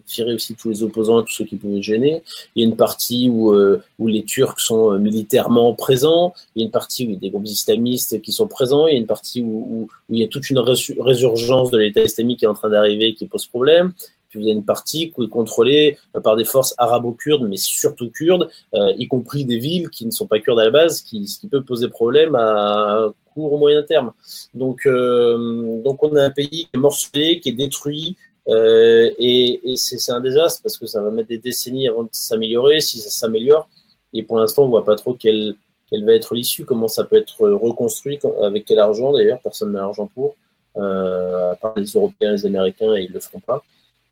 tirait 0.05 0.33
aussi 0.33 0.53
tous 0.55 0.69
les 0.69 0.83
opposants, 0.83 1.21
tous 1.23 1.33
ceux 1.33 1.45
qui 1.45 1.55
pouvaient 1.55 1.81
gêner. 1.81 2.21
Il 2.55 2.61
y 2.61 2.65
a 2.65 2.69
une 2.69 2.77
partie 2.77 3.27
où, 3.29 3.53
les 3.99 4.23
Turcs 4.23 4.61
sont 4.61 4.97
militairement 4.97 5.73
présents, 5.73 6.33
il 6.55 6.61
y 6.61 6.63
a 6.63 6.65
une 6.65 6.71
partie 6.71 7.05
où 7.05 7.09
il 7.09 7.13
y 7.15 7.17
a 7.17 7.19
des 7.19 7.29
groupes 7.29 7.45
islamistes 7.45 8.21
qui 8.21 8.31
sont 8.31 8.47
présents, 8.47 8.87
il 8.87 8.93
y 8.93 8.95
a 8.95 8.99
une 8.99 9.05
partie 9.05 9.41
où, 9.41 9.65
où, 9.69 9.89
il 10.09 10.19
y 10.19 10.23
a 10.23 10.29
toute 10.29 10.49
une 10.49 10.59
résurgence 10.59 11.71
de 11.71 11.77
l'État 11.77 12.03
islamique 12.03 12.39
qui 12.39 12.45
est 12.45 12.47
en 12.47 12.53
train 12.53 12.69
d'arriver 12.69 13.15
qui 13.15 13.25
pose 13.25 13.47
problème. 13.47 13.91
Puis 14.31 14.39
vous 14.39 14.45
avez 14.47 14.55
une 14.55 14.65
partie 14.65 15.11
contrôlée 15.11 15.97
euh, 16.15 16.21
par 16.21 16.37
des 16.37 16.45
forces 16.45 16.73
arabo-kurdes, 16.77 17.47
mais 17.47 17.57
surtout 17.57 18.09
kurdes, 18.09 18.49
euh, 18.73 18.93
y 18.97 19.07
compris 19.07 19.43
des 19.43 19.57
villes 19.57 19.89
qui 19.89 20.05
ne 20.05 20.11
sont 20.11 20.25
pas 20.25 20.39
kurdes 20.39 20.59
à 20.59 20.63
la 20.63 20.71
base, 20.71 21.01
qui, 21.01 21.27
ce 21.27 21.37
qui 21.37 21.47
peut 21.47 21.61
poser 21.61 21.89
problème 21.89 22.35
à 22.35 23.11
court 23.33 23.53
ou 23.53 23.57
moyen 23.57 23.83
terme. 23.83 24.13
Donc, 24.53 24.85
euh, 24.85 25.81
donc 25.83 26.01
on 26.01 26.15
a 26.15 26.23
un 26.23 26.29
pays 26.29 26.47
qui 26.49 26.69
est 26.73 26.77
morcelé, 26.77 27.39
qui 27.41 27.49
est 27.49 27.53
détruit, 27.53 28.15
et, 28.47 29.61
c'est 29.75 30.11
un 30.11 30.21
désastre 30.21 30.61
parce 30.63 30.77
que 30.77 30.85
ça 30.85 31.01
va 31.01 31.11
mettre 31.11 31.29
des 31.29 31.37
décennies 31.37 31.87
avant 31.87 32.03
de 32.03 32.09
s'améliorer, 32.11 32.79
si 32.81 32.99
ça 32.99 33.09
s'améliore. 33.09 33.69
Et 34.13 34.23
pour 34.23 34.39
l'instant, 34.39 34.63
on 34.63 34.69
voit 34.69 34.83
pas 34.83 34.95
trop 34.95 35.13
quelle, 35.13 35.55
quelle 35.89 36.05
va 36.05 36.13
être 36.13 36.33
l'issue, 36.35 36.65
comment 36.65 36.87
ça 36.87 37.03
peut 37.03 37.17
être 37.17 37.47
reconstruit, 37.47 38.19
avec 38.41 38.65
quel 38.65 38.79
argent 38.79 39.13
d'ailleurs, 39.13 39.39
personne 39.41 39.73
n'a 39.73 39.81
l'argent 39.81 40.09
pour, 40.13 40.35
à 40.75 41.55
part 41.61 41.73
les 41.75 41.91
Européens, 41.91 42.31
les 42.31 42.45
Américains, 42.45 42.95
et 42.95 43.03
ils 43.03 43.11
le 43.11 43.19
feront 43.19 43.41
pas. 43.41 43.63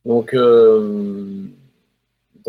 Donc, 0.06 0.34
euh, 0.34 1.44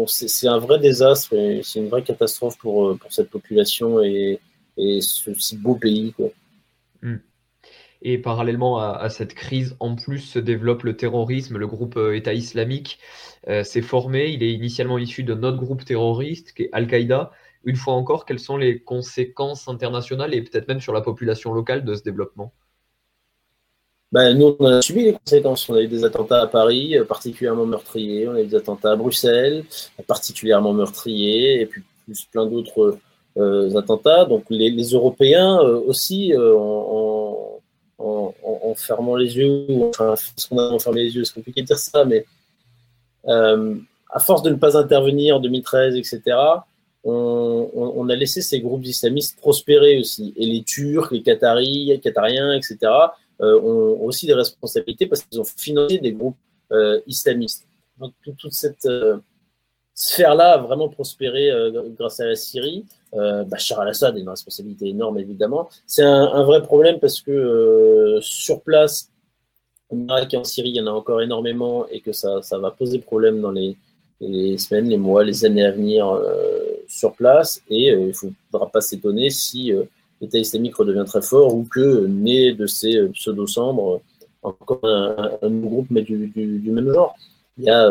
c'est 0.07 0.49
un 0.49 0.59
vrai 0.59 0.79
désastre 0.79 1.35
et 1.35 1.61
c'est 1.63 1.81
une 1.81 1.89
vraie 1.89 2.03
catastrophe 2.03 2.59
pour, 2.59 2.89
euh, 2.89 2.99
cette 3.11 3.31
population 3.31 4.01
et, 4.01 4.41
ce 4.77 5.35
si 5.35 5.59
beau 5.59 5.75
pays. 5.75 6.15
Hmm. 7.03 7.17
Et 8.03 8.17
parallèlement 8.17 8.79
à, 8.79 9.11
cette 9.11 9.35
crise, 9.35 9.77
en 9.79 9.95
plus 9.95 10.21
se 10.21 10.39
développe 10.39 10.85
le 10.85 10.97
terrorisme. 10.97 11.59
Le 11.59 11.67
groupe 11.67 11.99
euh, 11.99 12.17
État 12.17 12.33
islamique 12.33 12.99
s'est 13.63 13.83
formé. 13.83 14.31
Il 14.31 14.43
est 14.43 14.53
initialement 14.53 14.99
issu 14.99 15.23
d'un 15.23 15.43
autre 15.43 15.59
groupe 15.59 15.85
terroriste 15.85 16.53
qui 16.53 16.65
est 16.65 16.71
Al-Qaïda. 16.73 17.31
Une 17.65 17.77
fois 17.77 17.95
encore, 17.95 18.25
quelles 18.25 18.39
sont 18.39 18.57
les 18.57 18.81
conséquences 18.81 19.69
internationales 19.69 20.35
et 20.35 20.43
peut-être 20.43 20.69
même 20.69 20.81
sur 20.81 20.95
la 20.95 21.03
population 21.03 21.53
locale 21.53 21.85
de 21.85 21.95
ce 21.95 22.03
développement? 22.03 22.55
Ben, 24.13 24.37
nous, 24.37 24.57
on 24.59 24.67
a 24.67 24.83
subi 24.83 25.05
les 25.05 25.13
conséquences. 25.13 25.69
On 25.69 25.75
a 25.75 25.83
eu 25.83 25.87
des 25.87 26.05
attentats 26.05 26.43
à 26.43 26.47
Paris, 26.49 26.99
euh, 26.99 27.05
particulièrement 27.05 27.67
meurtriers. 27.67 28.29
On 28.29 28.35
a 28.35 28.41
eu 28.41 28.47
des 28.47 28.57
attentats 28.57 28.93
à 28.93 28.97
Bruxelles, 28.97 29.65
particulièrement 30.07 30.73
meurtriers, 30.73 31.61
et 31.61 31.67
puis 31.67 31.83
plus 32.05 32.25
plein 32.25 32.47
d'autres 32.47 32.99
euh, 33.37 33.77
attentats. 33.77 34.25
Donc 34.25 34.45
les, 34.51 34.93
Européens 34.93 35.61
euh, 35.61 35.81
aussi, 35.87 36.33
en, 36.37 37.61
fermant 38.77 39.17
les 39.17 39.37
yeux, 39.37 39.67
enfin, 39.89 40.15
qu'on 40.49 40.59
a 40.59 40.79
fermé 40.79 41.05
les 41.05 41.15
yeux, 41.15 41.25
c'est 41.25 41.35
compliqué 41.35 41.63
de 41.63 41.67
dire 41.67 41.79
ça, 41.79 42.05
mais 42.05 42.25
à 43.27 44.21
force 44.21 44.43
de 44.43 44.51
ne 44.51 44.57
pas 44.57 44.77
intervenir 44.77 45.37
en 45.37 45.41
2013, 45.41 45.97
etc., 45.97 46.37
on, 47.03 47.71
on, 47.75 48.09
a 48.09 48.17
laissé 48.17 48.43
ces 48.43 48.61
groupes 48.61 48.85
islamistes 48.85 49.39
prospérer 49.39 49.99
aussi. 49.99 50.35
Et 50.37 50.47
les 50.47 50.63
Turcs, 50.63 51.11
les 51.11 51.23
Qataris, 51.23 51.87
les 51.87 51.99
Qatariens, 51.99 52.53
etc., 52.53 52.79
euh, 52.83 53.07
ont 53.41 54.05
aussi 54.05 54.27
des 54.27 54.35
responsabilités 54.35 55.07
parce 55.07 55.23
qu'ils 55.23 55.41
ont 55.41 55.45
financé 55.45 55.99
des 55.99 56.13
groupes 56.13 56.37
euh, 56.73 57.01
islamistes. 57.07 57.67
Donc 57.99 58.13
toute 58.23 58.53
cette 58.53 58.87
euh, 58.87 59.19
sphère-là 59.95 60.53
a 60.53 60.59
vraiment 60.59 60.89
prospéré 60.89 61.51
grâce 61.99 62.21
à 62.21 62.27
la 62.27 62.37
Syrie. 62.37 62.87
Bachar 63.13 63.81
al-Assad 63.81 64.17
a 64.17 64.19
une 64.19 64.29
responsabilité 64.29 64.87
énorme, 64.89 65.19
évidemment. 65.19 65.69
C'est 65.87 66.05
un, 66.05 66.43
vrai 66.45 66.63
problème 66.63 67.01
parce 67.01 67.21
que 67.21 68.19
sur 68.23 68.63
place, 68.63 69.11
en 69.91 70.07
Irak 70.07 70.33
et 70.33 70.37
en 70.39 70.45
Syrie, 70.45 70.71
il 70.71 70.77
y 70.77 70.81
en 70.81 70.87
a 70.87 70.93
encore 70.93 71.21
énormément 71.21 71.87
et 71.89 72.01
que 72.01 72.13
ça, 72.13 72.41
va 72.53 72.71
poser 72.71 73.01
problème 73.01 73.43
dans 73.43 73.51
les 73.51 73.77
semaines, 74.57 74.89
les 74.89 74.97
mois, 74.97 75.25
les 75.25 75.45
années 75.45 75.65
à 75.65 75.73
venir 75.73 76.19
sur 76.89 77.13
place. 77.13 77.61
Et 77.69 77.89
il 77.89 78.07
ne 78.07 78.13
faudra 78.13 78.71
pas 78.71 78.81
s'étonner 78.81 79.29
si 79.29 79.75
l'État 80.21 80.39
islamique 80.39 80.77
redevient 80.77 81.05
très 81.07 81.23
fort 81.23 81.55
ou 81.55 81.65
que, 81.65 82.07
né 82.07 82.53
de 82.53 82.67
ces 82.67 83.09
pseudo-cendres, 83.09 84.01
encore 84.43 84.81
un, 84.83 85.51
groupe, 85.51 85.87
mais 85.91 86.03
du, 86.03 86.61
même 86.71 86.93
genre. 86.93 87.15
Il 87.59 87.65
y 87.65 87.71
a 87.71 87.91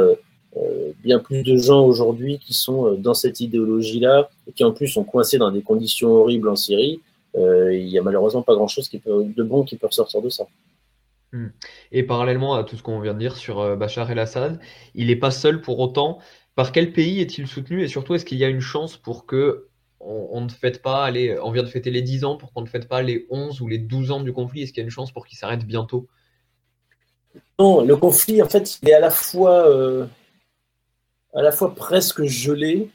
euh, 0.58 0.94
bien 1.04 1.20
plus 1.20 1.44
de 1.44 1.58
gens 1.58 1.86
aujourd'hui 1.86 2.40
qui 2.40 2.54
sont 2.54 2.88
euh, 2.88 2.96
dans 2.96 3.14
cette 3.14 3.40
idéologie-là 3.40 4.30
et 4.48 4.52
qui 4.52 4.64
en 4.64 4.72
plus 4.72 4.88
sont 4.88 5.04
coincés 5.04 5.38
dans 5.38 5.52
des 5.52 5.62
conditions 5.62 6.10
horribles 6.10 6.50
en 6.50 6.56
Syrie. 6.56 7.02
Euh, 7.38 7.74
il 7.74 7.86
n'y 7.86 8.00
a 8.00 8.02
malheureusement 8.02 8.42
pas 8.42 8.56
grand-chose 8.56 8.90
de 8.90 9.44
bon 9.44 9.64
qui 9.64 9.78
peut 9.78 9.88
sortir 9.92 10.22
de 10.24 10.30
ça. 10.30 10.48
Hmm. 11.32 11.50
Et 11.92 12.02
parallèlement 12.02 12.56
à 12.56 12.64
tout 12.64 12.76
ce 12.76 12.82
qu'on 12.82 13.00
vient 13.00 13.14
de 13.14 13.20
dire 13.20 13.38
sur 13.38 13.78
Bachar 13.78 14.10
el-Assad, 14.10 14.60
il 14.96 15.08
n'est 15.08 15.16
pas 15.16 15.30
seul 15.30 15.62
pour 15.62 15.80
autant. 15.80 16.18
Par 16.56 16.72
quel 16.72 16.92
pays 16.94 17.22
est-il 17.22 17.48
soutenu 17.48 17.84
et 17.84 17.88
surtout 17.88 18.16
est-ce 18.16 18.26
qu'il 18.26 18.40
y 18.40 18.44
a 18.44 18.50
une 18.50 18.60
chance 18.60 18.98
pour 18.98 19.28
que 19.28 19.68
on, 20.00 20.42
ne 20.42 20.50
fête 20.50 20.82
pas, 20.82 21.12
on 21.42 21.52
vient 21.52 21.64
de 21.64 21.68
fêter 21.68 21.92
les 21.92 22.02
10 22.02 22.24
ans, 22.24 22.38
pour 22.38 22.54
qu'on 22.54 22.62
ne 22.62 22.68
fête 22.68 22.88
pas 22.88 23.02
les 23.02 23.28
11 23.30 23.62
ou 23.62 23.68
les 23.68 23.78
12 23.78 24.12
ans 24.12 24.22
du 24.22 24.32
conflit 24.34 24.64
Est-ce 24.64 24.72
qu'il 24.72 24.82
y 24.82 24.84
a 24.84 24.86
une 24.86 24.92
chance 24.92 25.12
pour 25.12 25.26
qu'il 25.26 25.38
s'arrête 25.38 25.66
bientôt? 25.66 26.08
Non, 27.60 27.82
le 27.82 27.96
conflit, 27.98 28.42
en 28.42 28.48
fait, 28.48 28.80
il 28.82 28.90
est 28.90 28.94
à 28.94 29.00
la 29.00 29.12
fois 29.12 30.08
à 31.34 31.42
la 31.42 31.52
fois 31.52 31.74
presque 31.76 32.24
gelé 32.24 32.90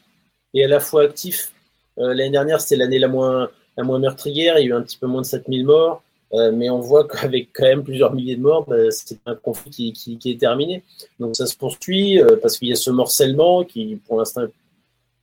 et 0.54 0.64
à 0.64 0.68
la 0.68 0.80
fois 0.80 1.02
actif. 1.02 1.52
Euh, 1.98 2.14
l'année 2.14 2.30
dernière, 2.30 2.60
c'était 2.60 2.76
l'année 2.76 2.98
la 2.98 3.08
moins, 3.08 3.48
la 3.76 3.84
moins 3.84 3.98
meurtrière, 3.98 4.58
il 4.58 4.62
y 4.62 4.66
a 4.66 4.68
eu 4.70 4.74
un 4.74 4.82
petit 4.82 4.98
peu 4.98 5.06
moins 5.06 5.22
de 5.22 5.26
7000 5.26 5.64
morts, 5.64 6.02
euh, 6.32 6.50
mais 6.52 6.70
on 6.70 6.80
voit 6.80 7.06
qu'avec 7.06 7.50
quand 7.52 7.64
même 7.64 7.84
plusieurs 7.84 8.12
milliers 8.12 8.36
de 8.36 8.40
morts, 8.40 8.64
bah, 8.66 8.90
c'est 8.90 9.18
un 9.26 9.34
conflit 9.34 9.92
qui, 9.92 10.18
qui, 10.18 10.30
est 10.30 10.40
terminé. 10.40 10.82
Donc 11.20 11.36
ça 11.36 11.46
se 11.46 11.56
poursuit 11.56 12.20
euh, 12.20 12.36
parce 12.40 12.58
qu'il 12.58 12.68
y 12.68 12.72
a 12.72 12.76
ce 12.76 12.90
morcellement 12.90 13.64
qui, 13.64 14.00
pour 14.06 14.18
l'instant, 14.18 14.42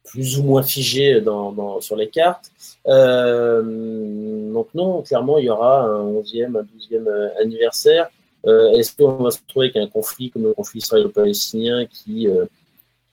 plus 0.03 0.39
ou 0.39 0.43
moins 0.43 0.63
figé 0.63 1.21
dans, 1.21 1.51
dans, 1.51 1.79
sur 1.81 1.95
les 1.95 2.09
cartes. 2.09 2.51
donc 2.85 4.67
non, 4.73 5.01
clairement, 5.01 5.37
il 5.37 5.45
y 5.45 5.49
aura 5.49 5.83
un 5.83 6.03
11e, 6.11 6.57
un 6.57 6.63
12e 6.63 7.41
anniversaire. 7.41 8.09
Est-ce 8.45 8.95
qu'on 8.95 9.23
va 9.23 9.31
se 9.31 9.39
retrouver 9.39 9.67
avec 9.67 9.77
un 9.77 9.87
conflit 9.87 10.31
comme 10.31 10.43
le 10.43 10.53
conflit 10.53 10.79
israélo-palestinien 10.79 11.85
qui 11.85 12.27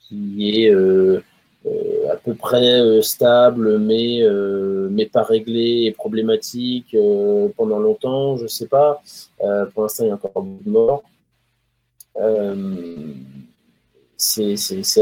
qui 0.09 0.64
est 0.64 0.71
euh, 0.71 1.23
euh, 1.66 2.12
à 2.12 2.16
peu 2.16 2.35
près 2.35 2.80
euh, 2.80 3.02
stable, 3.02 3.78
mais, 3.78 4.21
mais 4.90 5.07
pas 5.07 5.23
réglé 5.23 5.85
et 5.85 5.92
problématique 5.92 6.97
pendant 7.57 7.78
longtemps, 7.78 8.37
je 8.37 8.45
ne 8.45 8.49
sais 8.49 8.66
pas. 8.66 9.02
pour 9.73 9.83
l'instant, 9.83 10.04
il 10.04 10.09
y 10.09 10.11
a 10.11 10.14
encore 10.14 10.42
beaucoup 10.42 10.64
de 10.64 10.71
morts. 10.71 11.02
C'est 14.18 14.54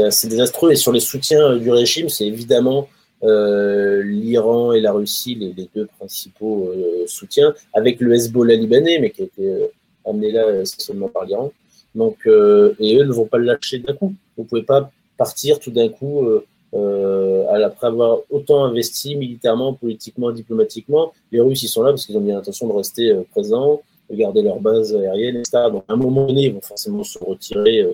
assez 0.03 0.27
désastreux. 0.27 0.71
Et 0.71 0.75
sur 0.75 0.91
les 0.91 1.01
soutiens 1.01 1.57
du 1.57 1.71
régime, 1.71 2.07
c'est 2.09 2.27
évidemment 2.27 2.87
l'Iran 3.21 4.71
et 4.71 4.79
la 4.79 4.93
Russie, 4.93 5.35
les, 5.35 5.67
deux 5.75 5.87
principaux 5.97 6.71
soutiens, 7.07 7.53
avec 7.73 7.99
le 7.99 8.13
Hezbollah 8.13 8.55
libanais, 8.55 8.99
mais 8.99 9.09
qui 9.09 9.23
a 9.23 9.25
été 9.25 9.69
amené 10.05 10.31
là 10.31 10.63
seulement 10.63 11.09
par 11.09 11.25
l'Iran. 11.25 11.51
Donc, 11.95 12.19
et 12.25 12.95
eux 12.95 13.03
ne 13.03 13.11
vont 13.11 13.25
pas 13.25 13.39
le 13.39 13.45
lâcher 13.45 13.79
d'un 13.79 13.93
coup. 13.93 14.13
Vous 14.37 14.43
ne 14.43 14.47
pouvez 14.47 14.63
pas 14.63 14.91
partir 15.17 15.59
tout 15.59 15.71
d'un 15.71 15.89
coup 15.89 16.25
euh, 16.25 16.45
euh, 16.73 17.65
après 17.65 17.87
avoir 17.87 18.19
autant 18.29 18.63
investi 18.63 19.15
militairement, 19.15 19.73
politiquement, 19.73 20.31
diplomatiquement. 20.31 21.11
Les 21.31 21.41
Russes, 21.41 21.63
ils 21.63 21.67
sont 21.67 21.81
là 21.81 21.89
parce 21.89 22.05
qu'ils 22.05 22.17
ont 22.17 22.21
bien 22.21 22.35
l'intention 22.35 22.67
de 22.67 22.73
rester 22.73 23.09
euh, 23.09 23.23
présents, 23.31 23.81
de 24.09 24.15
garder 24.15 24.41
leur 24.41 24.59
base 24.59 24.95
aérienne, 24.95 25.37
etc. 25.37 25.63
Donc, 25.71 25.83
à 25.87 25.93
un 25.93 25.97
moment 25.97 26.27
donné, 26.27 26.43
ils 26.45 26.53
vont 26.53 26.61
forcément 26.61 27.03
se 27.03 27.19
retirer, 27.19 27.85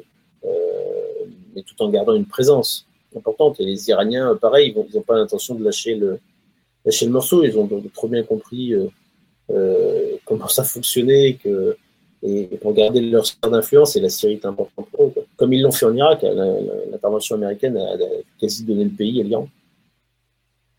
mais 1.55 1.63
tout 1.63 1.81
en 1.81 1.89
gardant 1.89 2.13
une 2.13 2.25
présence 2.25 2.87
importante. 3.15 3.59
Et 3.59 3.65
les 3.65 3.89
Iraniens, 3.89 4.35
pareil, 4.35 4.73
ils 4.75 4.95
n'ont 4.95 5.01
pas 5.01 5.15
l'intention 5.15 5.55
de 5.55 5.63
lâcher 5.63 5.95
le, 5.95 6.19
morceau. 7.07 7.43
Ils 7.43 7.57
ont 7.57 7.69
trop 7.93 8.07
bien 8.07 8.23
compris 8.23 8.73
comment 10.25 10.47
ça 10.47 10.63
fonctionnait, 10.63 11.37
et, 12.23 12.45
pour 12.61 12.73
garder 12.73 13.01
leur 13.01 13.25
sphère 13.25 13.51
d'influence, 13.51 13.95
et 13.95 13.99
la 13.99 14.09
Syrie 14.09 14.33
est 14.33 14.45
importante 14.45 14.89
pour 14.91 15.05
eux. 15.05 15.13
Comme 15.35 15.53
ils 15.53 15.61
l'ont 15.61 15.71
fait 15.71 15.85
en 15.85 15.95
Irak, 15.95 16.23
l'intervention 16.23 17.35
américaine 17.35 17.77
a, 17.77 17.97
quasi 18.39 18.63
donné 18.63 18.85
le 18.85 18.91
pays 18.91 19.19
à 19.19 19.23
l'Iran. 19.23 19.49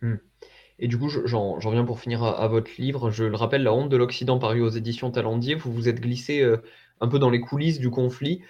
Hmm. 0.01 0.17
Et 0.79 0.89
du 0.89 0.99
coup, 0.99 1.09
j'en 1.09 1.59
viens 1.71 1.85
pour 1.85 2.01
finir 2.01 2.25
à, 2.25 2.49
votre 2.49 2.71
livre. 2.79 3.11
Je 3.11 3.25
le 3.25 3.37
rappelle, 3.37 3.63
La 3.63 3.73
honte 3.73 3.89
de 3.89 3.97
l'Occident 3.97 4.39
paru 4.39 4.61
aux 4.61 4.71
éditions 4.71 5.11
Talendier. 5.11 5.55
Vous 5.55 5.73
vous 5.73 5.89
êtes 5.89 6.01
glissé 6.01 6.41
euh, 6.41 6.57
un 7.01 7.09
peu 7.09 7.19
dans 7.19 7.31
les 7.31 7.41
coulisses 7.41 7.79
du 7.79 7.91
conflit. 7.91 8.41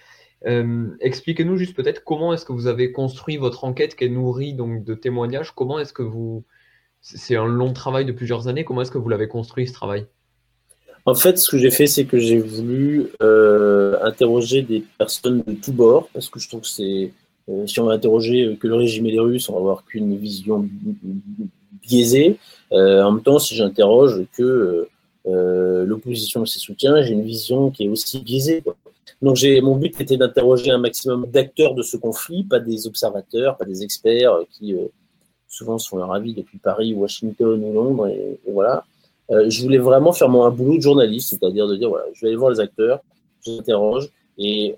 Euh, 0.45 0.89
expliquez-nous 0.99 1.57
juste 1.57 1.75
peut-être 1.75 2.03
comment 2.03 2.33
est-ce 2.33 2.45
que 2.45 2.53
vous 2.53 2.67
avez 2.67 2.91
construit 2.91 3.37
votre 3.37 3.63
enquête 3.63 3.95
qui 3.95 4.03
est 4.03 4.09
nourrie 4.09 4.53
donc, 4.53 4.83
de 4.83 4.93
témoignages. 4.93 5.51
Comment 5.51 5.79
est-ce 5.79 5.93
que 5.93 6.03
vous... 6.03 6.43
C'est 7.01 7.35
un 7.35 7.45
long 7.45 7.73
travail 7.73 8.05
de 8.05 8.11
plusieurs 8.11 8.47
années. 8.47 8.63
Comment 8.63 8.81
est-ce 8.81 8.91
que 8.91 8.97
vous 8.97 9.09
l'avez 9.09 9.27
construit 9.27 9.67
ce 9.67 9.73
travail? 9.73 10.05
En 11.05 11.13
fait, 11.13 11.37
ce 11.37 11.49
que 11.51 11.57
j'ai 11.57 11.69
fait, 11.69 11.85
c'est 11.85 12.05
que 12.05 12.17
j'ai 12.17 12.39
voulu 12.39 13.07
euh, 13.21 13.95
interroger 14.01 14.63
des 14.63 14.83
personnes 14.97 15.43
de 15.45 15.53
tous 15.53 15.71
bords, 15.71 16.09
parce 16.13 16.29
que 16.29 16.39
je 16.39 16.47
trouve 16.47 16.61
que 16.61 16.67
c'est. 16.67 17.11
Euh, 17.47 17.67
si 17.67 17.79
on 17.79 17.85
va 17.85 17.93
interroger 17.93 18.57
que 18.59 18.67
le 18.67 18.73
régime 18.73 19.05
et 19.05 19.11
les 19.11 19.19
Russes, 19.19 19.47
on 19.49 19.53
va 19.53 19.59
avoir 19.59 19.85
qu'une 19.85 20.17
vision 20.17 20.67
biaisée. 21.83 22.37
En 22.71 23.11
même 23.11 23.21
temps, 23.21 23.37
si 23.37 23.55
j'interroge 23.55 24.23
que 24.35 24.87
l'opposition 25.25 26.43
et 26.43 26.47
ses 26.47 26.57
soutiens, 26.57 27.03
j'ai 27.03 27.13
une 27.13 27.21
vision 27.21 27.69
qui 27.69 27.85
est 27.85 27.87
aussi 27.87 28.19
biaisée. 28.21 28.63
Donc, 29.21 29.37
mon 29.63 29.75
but 29.77 29.99
était 29.99 30.17
d'interroger 30.17 30.71
un 30.71 30.77
maximum 30.77 31.25
d'acteurs 31.27 31.73
de 31.73 31.81
ce 31.81 31.97
conflit, 31.97 32.43
pas 32.43 32.59
des 32.59 32.85
observateurs, 32.85 33.57
pas 33.57 33.65
des 33.65 33.81
experts 33.81 34.37
qui 34.51 34.75
souvent 35.47 35.77
sont 35.77 35.97
leur 35.97 36.13
avis 36.13 36.33
depuis 36.33 36.57
Paris, 36.57 36.93
Washington 36.93 37.63
ou 37.63 37.73
Londres, 37.73 38.07
et 38.07 38.39
voilà. 38.51 38.85
Euh, 39.31 39.49
je 39.49 39.61
voulais 39.63 39.77
vraiment 39.77 40.13
faire 40.13 40.29
mon 40.29 40.43
un 40.43 40.51
boulot 40.51 40.77
de 40.77 40.81
journaliste, 40.81 41.29
c'est-à-dire 41.29 41.67
de 41.67 41.75
dire 41.75 41.89
voilà, 41.89 42.05
je 42.13 42.21
vais 42.21 42.27
aller 42.27 42.35
voir 42.35 42.51
les 42.51 42.59
acteurs, 42.59 43.01
je 43.43 43.51
les 43.51 43.59
interroge 43.59 44.09
et 44.37 44.75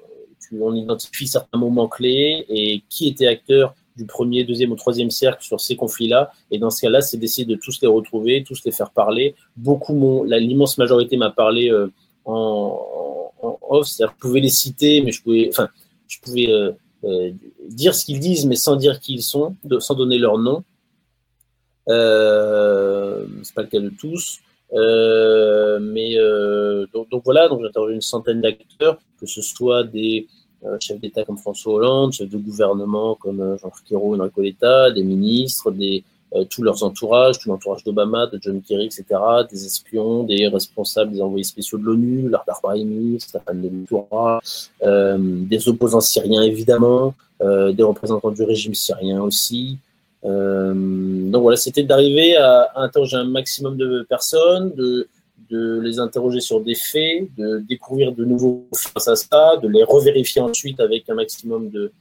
on 0.57 0.73
identifie 0.73 1.27
certains 1.27 1.57
moments 1.57 1.87
clés 1.87 2.45
et 2.47 2.81
qui 2.89 3.09
était 3.09 3.27
acteur 3.27 3.75
du 3.97 4.05
premier, 4.05 4.43
deuxième 4.43 4.71
ou 4.71 4.75
troisième 4.75 5.09
cercle 5.09 5.43
sur 5.43 5.59
ces 5.59 5.75
conflits-là. 5.75 6.31
Et 6.51 6.59
dans 6.59 6.69
ce 6.69 6.81
cas-là, 6.81 7.01
c'est 7.01 7.17
d'essayer 7.17 7.45
de 7.45 7.55
tous 7.55 7.81
les 7.81 7.87
retrouver, 7.87 8.43
tous 8.43 8.63
les 8.63 8.71
faire 8.71 8.91
parler. 8.91 9.35
Beaucoup, 9.57 10.23
l'immense 10.25 10.77
majorité 10.77 11.17
m'a 11.17 11.31
parlé 11.31 11.69
euh, 11.71 11.91
en, 12.23 12.79
off, 13.41 13.87
je 13.99 14.05
pouvais 14.19 14.39
les 14.39 14.49
citer, 14.49 15.01
mais 15.01 15.11
je 15.11 15.21
pouvais, 15.21 15.49
enfin, 15.49 15.69
je 16.07 16.19
pouvais 16.19 16.47
euh, 16.49 17.31
dire 17.69 17.93
ce 17.95 18.05
qu'ils 18.05 18.19
disent, 18.19 18.45
mais 18.45 18.55
sans 18.55 18.75
dire 18.75 18.99
qui 18.99 19.15
ils 19.15 19.23
sont, 19.23 19.55
sans 19.79 19.95
donner 19.95 20.17
leur 20.17 20.37
nom. 20.37 20.63
Euh, 21.89 23.25
c'est 23.43 23.53
pas 23.53 23.61
le 23.61 23.67
cas 23.67 23.79
de 23.79 23.89
tous. 23.89 24.39
Euh, 24.73 25.79
mais 25.79 26.17
euh, 26.17 26.85
donc, 26.93 27.21
voilà, 27.23 27.47
donc 27.47 27.61
j'ai 27.61 27.67
interrogé 27.67 27.95
une 27.95 28.01
centaine 28.01 28.41
d'acteurs, 28.41 28.99
que 29.19 29.25
ce 29.25 29.41
soit 29.41 29.83
des 29.83 30.27
chefs 30.79 30.99
d'État 30.99 31.23
comme 31.23 31.37
François 31.37 31.75
Hollande, 31.75 32.13
chefs 32.13 32.29
de 32.29 32.37
gouvernement 32.37 33.15
comme 33.15 33.39
et 33.41 33.95
Enrico 33.95 34.41
des 34.41 35.03
ministres, 35.03 35.71
des, 35.71 36.03
tous 36.49 36.61
leurs 36.61 36.83
entourages, 36.83 37.39
tout 37.39 37.49
l'entourage 37.49 37.83
d'Obama, 37.83 38.27
de 38.27 38.37
John 38.41 38.61
Kerry, 38.61 38.85
etc., 38.85 39.05
des 39.49 39.65
espions, 39.65 40.23
des 40.23 40.47
responsables 40.47 41.11
des 41.13 41.21
envoyés 41.21 41.43
spéciaux 41.43 41.77
de 41.77 41.83
l'ONU, 41.83 42.29
Lardar 42.29 42.59
Brahimi, 42.61 43.19
Stéphane 43.19 43.61
de 43.61 43.69
Mistura, 43.69 44.41
euh, 44.83 45.17
des 45.19 45.69
opposants 45.69 46.01
syriens 46.01 46.41
évidemment, 46.41 47.13
euh, 47.41 47.71
des 47.71 47.83
représentants 47.83 48.31
du 48.31 48.43
régime 48.43 48.73
syrien 48.73 49.21
aussi, 49.21 49.77
euh, 50.25 50.73
donc 50.73 51.41
voilà, 51.43 51.57
c'était 51.57 51.83
d'arriver 51.83 52.35
à, 52.35 52.71
interroger 52.75 53.17
un 53.17 53.25
maximum 53.25 53.77
de 53.77 54.05
personnes, 54.09 54.73
de, 54.75 55.07
de 55.49 55.79
les 55.79 55.99
interroger 55.99 56.39
sur 56.39 56.61
des 56.61 56.75
faits, 56.75 57.27
de 57.37 57.59
découvrir 57.59 58.11
de 58.11 58.25
nouveaux 58.25 58.67
face 58.73 59.07
à 59.07 59.15
ça, 59.15 59.57
de 59.61 59.67
les 59.67 59.83
revérifier 59.83 60.41
ensuite 60.41 60.79
avec 60.79 61.09
un 61.09 61.15
maximum 61.15 61.69
de, 61.69 61.91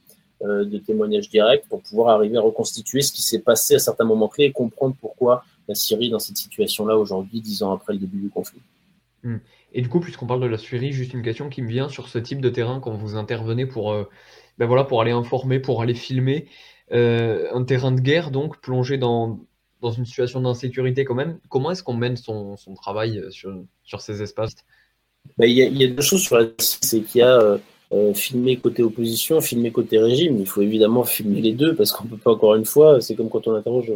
euh, 0.43 0.65
de 0.65 0.77
témoignages 0.77 1.29
directs 1.29 1.65
pour 1.67 1.81
pouvoir 1.81 2.15
arriver 2.15 2.37
à 2.37 2.41
reconstituer 2.41 3.01
ce 3.01 3.11
qui 3.11 3.23
s'est 3.23 3.39
passé 3.39 3.73
à 3.73 3.79
certains 3.79 4.05
moments 4.05 4.27
clés 4.27 4.45
et 4.45 4.51
comprendre 4.51 4.95
pourquoi 5.01 5.43
la 5.67 5.73
Syrie 5.73 6.07
est 6.07 6.09
dans 6.11 6.19
cette 6.19 6.37
situation-là 6.37 6.95
aujourd'hui, 6.95 7.41
dix 7.41 7.63
ans 7.63 7.73
après 7.73 7.93
le 7.93 7.99
début 7.99 8.19
du 8.19 8.29
conflit. 8.29 8.61
Hmm. 9.23 9.37
Et 9.73 9.81
du 9.81 9.89
coup, 9.89 9.99
puisqu'on 9.99 10.27
parle 10.27 10.41
de 10.41 10.45
la 10.45 10.59
Syrie, 10.59 10.91
juste 10.91 11.15
une 11.15 11.23
question 11.23 11.49
qui 11.49 11.63
me 11.63 11.67
vient 11.67 11.89
sur 11.89 12.07
ce 12.07 12.19
type 12.19 12.39
de 12.39 12.49
terrain 12.49 12.79
quand 12.79 12.93
vous 12.93 13.15
intervenez 13.15 13.65
pour, 13.65 13.91
euh, 13.91 14.03
ben 14.59 14.67
voilà, 14.67 14.83
pour 14.83 15.01
aller 15.01 15.09
informer, 15.09 15.59
pour 15.59 15.81
aller 15.81 15.95
filmer. 15.95 16.47
Euh, 16.91 17.47
un 17.51 17.63
terrain 17.63 17.91
de 17.91 17.99
guerre, 17.99 18.29
donc 18.29 18.61
plongé 18.61 18.99
dans, 18.99 19.39
dans 19.81 19.91
une 19.91 20.05
situation 20.05 20.39
d'insécurité 20.39 21.03
quand 21.03 21.15
même. 21.15 21.39
Comment 21.49 21.71
est-ce 21.71 21.81
qu'on 21.81 21.95
mène 21.95 22.15
son, 22.15 22.57
son, 22.57 22.75
travail 22.75 23.23
sur, 23.31 23.59
sur 23.83 24.01
ces 24.01 24.21
espaces? 24.21 24.55
Bah, 25.37 25.47
Il 25.47 25.57
y, 25.57 25.83
a 25.83 25.87
deux 25.87 26.01
choses 26.01 26.21
sur 26.21 26.37
la 26.37 26.45
c'est 26.59 27.01
qu'il 27.01 27.21
y 27.21 27.23
a 27.23 27.57
euh, 27.91 28.09
euh, 28.09 28.13
filmé 28.13 28.57
côté 28.57 28.83
opposition, 28.83 29.41
filmé 29.41 29.71
côté 29.71 29.99
régime. 29.99 30.39
Il 30.39 30.47
faut 30.47 30.61
évidemment 30.61 31.03
filmer 31.03 31.41
les 31.41 31.53
deux 31.53 31.75
parce 31.75 31.91
qu'on 31.91 32.05
ne 32.05 32.09
peut 32.09 32.17
pas, 32.17 32.31
encore 32.31 32.55
une 32.55 32.65
fois, 32.65 33.01
c'est 33.01 33.15
comme 33.15 33.29
quand 33.29 33.47
on 33.47 33.55
interroge 33.55 33.91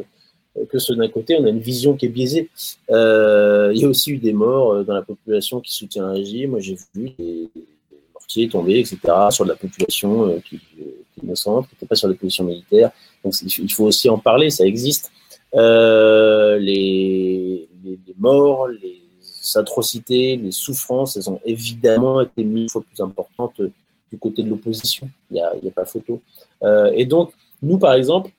que 0.69 0.79
ceux 0.79 0.95
d'un 0.95 1.07
côté, 1.07 1.37
on 1.39 1.45
a 1.45 1.49
une 1.49 1.59
vision 1.59 1.95
qui 1.95 2.07
est 2.07 2.09
biaisée. 2.09 2.49
il 2.89 3.77
y 3.77 3.85
a 3.85 3.87
aussi 3.87 4.11
eu 4.11 4.17
des 4.17 4.33
morts 4.33 4.83
dans 4.83 4.93
la 4.93 5.01
population 5.01 5.61
qui 5.61 5.73
soutient 5.73 6.05
un 6.05 6.13
régime. 6.13 6.51
Moi, 6.51 6.59
j'ai 6.59 6.75
vu 6.93 7.11
des 7.17 7.49
mortiers 8.13 8.49
tomber, 8.49 8.79
etc., 8.79 8.97
sur 9.29 9.45
la 9.45 9.55
population 9.55 10.41
qui, 10.41 10.59
innocentes, 11.23 11.67
qui 11.67 11.75
n'étaient 11.75 11.85
pas 11.85 11.95
sur 11.95 12.09
des 12.09 12.15
positions 12.15 12.43
militaires. 12.43 12.91
Donc 13.23 13.33
il 13.41 13.71
faut 13.71 13.85
aussi 13.85 14.09
en 14.09 14.17
parler, 14.17 14.49
ça 14.49 14.65
existe. 14.65 15.11
Euh, 15.53 16.57
les, 16.59 17.67
les, 17.83 17.99
morts, 18.17 18.67
les 18.67 19.00
atrocités, 19.59 20.35
les 20.37 20.51
souffrances, 20.51 21.17
elles 21.17 21.29
ont 21.29 21.39
évidemment 21.45 22.21
été 22.21 22.43
mille 22.43 22.69
fois 22.69 22.81
plus 22.81 23.01
importantes 23.01 23.61
du 24.11 24.17
côté 24.17 24.43
de 24.43 24.49
l'opposition. 24.49 25.09
Il 25.29 25.35
n'y 25.35 25.41
a, 25.41 25.49
a, 25.49 25.71
pas 25.73 25.85
photo. 25.85 26.21
Euh, 26.63 26.91
et 26.95 27.05
donc, 27.05 27.31
nous, 27.61 27.77
par 27.77 27.93
exemple, 27.93 28.31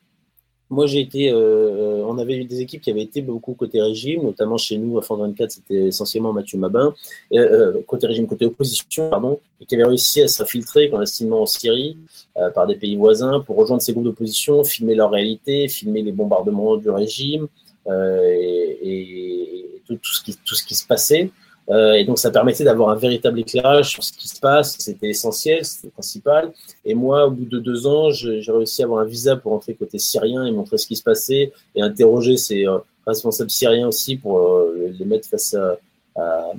moi, 0.72 0.86
j'ai 0.86 1.00
été, 1.00 1.30
euh, 1.30 2.02
on 2.06 2.16
avait 2.16 2.34
eu 2.34 2.44
des 2.44 2.62
équipes 2.62 2.80
qui 2.80 2.90
avaient 2.90 3.02
été 3.02 3.20
beaucoup 3.20 3.52
côté 3.52 3.82
régime, 3.82 4.22
notamment 4.22 4.56
chez 4.56 4.78
nous 4.78 4.96
à 4.96 5.02
France 5.02 5.20
24, 5.20 5.50
c'était 5.50 5.88
essentiellement 5.88 6.32
Mathieu 6.32 6.56
Mabin, 6.56 6.94
euh, 7.34 7.82
côté 7.86 8.06
régime, 8.06 8.26
côté 8.26 8.46
opposition, 8.46 9.10
pardon, 9.10 9.38
et 9.60 9.66
qui 9.66 9.74
avait 9.74 9.84
réussi 9.84 10.22
à 10.22 10.28
s'infiltrer 10.28 10.88
clandestinement 10.88 11.42
en 11.42 11.46
Syrie 11.46 11.98
euh, 12.38 12.48
par 12.50 12.66
des 12.66 12.76
pays 12.76 12.96
voisins 12.96 13.40
pour 13.40 13.56
rejoindre 13.56 13.82
ces 13.82 13.92
groupes 13.92 14.04
d'opposition, 14.04 14.64
filmer 14.64 14.94
leur 14.94 15.10
réalité, 15.10 15.68
filmer 15.68 16.00
les 16.00 16.12
bombardements 16.12 16.78
du 16.78 16.88
régime 16.88 17.48
et 17.86 19.31
tout, 19.96 20.00
tout, 20.02 20.12
ce 20.12 20.22
qui, 20.22 20.36
tout 20.36 20.54
ce 20.54 20.64
qui 20.64 20.74
se 20.74 20.86
passait. 20.86 21.30
Euh, 21.70 21.94
et 21.94 22.04
donc, 22.04 22.18
ça 22.18 22.30
permettait 22.30 22.64
d'avoir 22.64 22.90
un 22.90 22.96
véritable 22.96 23.40
éclairage 23.40 23.90
sur 23.90 24.02
ce 24.02 24.12
qui 24.12 24.28
se 24.28 24.40
passe. 24.40 24.76
C'était 24.78 25.08
essentiel, 25.08 25.64
c'était 25.64 25.90
principal. 25.90 26.52
Et 26.84 26.94
moi, 26.94 27.26
au 27.26 27.30
bout 27.30 27.44
de 27.44 27.58
deux 27.58 27.86
ans, 27.86 28.10
j'ai 28.10 28.42
réussi 28.48 28.82
à 28.82 28.86
avoir 28.86 29.00
un 29.00 29.04
visa 29.04 29.36
pour 29.36 29.52
entrer 29.52 29.74
côté 29.74 29.98
syrien 29.98 30.44
et 30.44 30.50
montrer 30.50 30.78
ce 30.78 30.86
qui 30.86 30.96
se 30.96 31.02
passait 31.02 31.52
et 31.74 31.82
interroger 31.82 32.36
ces 32.36 32.66
euh, 32.66 32.78
responsables 33.06 33.50
syriens 33.50 33.88
aussi 33.88 34.16
pour 34.16 34.40
euh, 34.40 34.92
les 34.98 35.04
mettre 35.04 35.28
face, 35.28 35.54
à, 35.54 36.52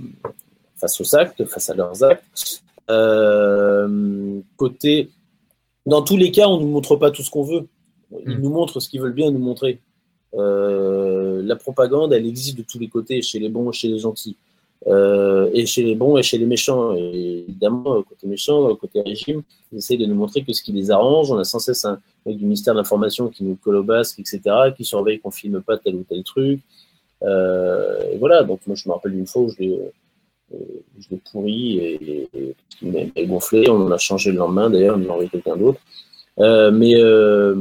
face 0.77 1.01
aux 1.01 1.15
actes, 1.15 1.45
face 1.45 1.69
à 1.69 1.75
leurs 1.75 2.03
actes. 2.03 2.63
côté, 4.55 5.09
dans 5.85 6.01
tous 6.01 6.17
les 6.17 6.31
cas, 6.31 6.47
on 6.47 6.59
ne 6.59 6.65
nous 6.65 6.71
montre 6.71 6.95
pas 6.95 7.11
tout 7.11 7.23
ce 7.23 7.29
qu'on 7.29 7.43
veut. 7.43 7.67
Ils 8.25 8.37
hmm. 8.37 8.41
nous 8.41 8.49
montrent 8.49 8.79
ce 8.79 8.87
qu'ils 8.87 9.01
veulent 9.01 9.13
bien 9.13 9.31
nous 9.31 9.39
montrer. 9.39 9.79
La 11.47 11.55
propagande, 11.55 12.13
elle 12.13 12.25
existe 12.25 12.57
de 12.57 12.63
tous 12.63 12.79
les 12.79 12.87
côtés, 12.87 13.21
chez 13.21 13.39
les 13.39 13.49
bons 13.49 13.71
chez 13.71 13.87
les 13.87 13.99
gentils. 13.99 14.37
Euh, 14.87 15.49
et 15.53 15.65
chez 15.65 15.81
les 15.81 15.95
bons 15.95 16.17
et 16.17 16.23
chez 16.23 16.37
les 16.37 16.45
méchants. 16.45 16.93
Et 16.95 17.45
évidemment, 17.47 18.03
côté 18.03 18.27
méchant, 18.27 18.75
côté 18.75 19.01
régime, 19.01 19.41
ils 19.71 19.77
essayent 19.77 19.97
de 19.97 20.05
nous 20.05 20.15
montrer 20.15 20.43
que 20.43 20.51
ce 20.51 20.61
qui 20.61 20.73
les 20.73 20.91
arrange. 20.91 21.31
On 21.31 21.37
a 21.37 21.45
sans 21.45 21.59
cesse 21.59 21.85
un 21.85 21.99
mec 22.25 22.37
du 22.37 22.43
ministère 22.43 22.73
de 22.73 22.79
l'Information 22.79 23.29
qui 23.29 23.43
nous 23.43 23.55
colobasque, 23.55 24.19
etc., 24.19 24.41
qui 24.75 24.83
surveille 24.83 25.19
qu'on 25.19 25.31
filme 25.31 25.61
pas 25.61 25.77
tel 25.77 25.95
ou 25.95 26.03
tel 26.03 26.23
truc. 26.23 26.59
Euh, 27.23 28.11
et 28.11 28.17
voilà, 28.17 28.43
donc 28.43 28.59
moi 28.67 28.75
je 28.75 28.89
me 28.89 28.93
rappelle 28.93 29.13
d'une 29.13 29.27
fois 29.27 29.43
où 29.43 29.49
je 29.49 29.57
l'ai, 29.59 29.79
euh, 30.53 30.57
je 30.99 31.15
pourri 31.31 31.79
et, 31.79 33.25
gonflé. 33.25 33.69
On 33.69 33.87
en 33.87 33.91
a 33.91 33.97
changé 33.97 34.31
le 34.31 34.37
lendemain 34.37 34.69
d'ailleurs, 34.69 34.97
on 34.97 35.03
a 35.03 35.11
envoyé 35.11 35.29
quelqu'un 35.29 35.55
d'autre. 35.55 35.79
Euh, 36.39 36.71
mais 36.71 36.93
euh, 36.97 37.55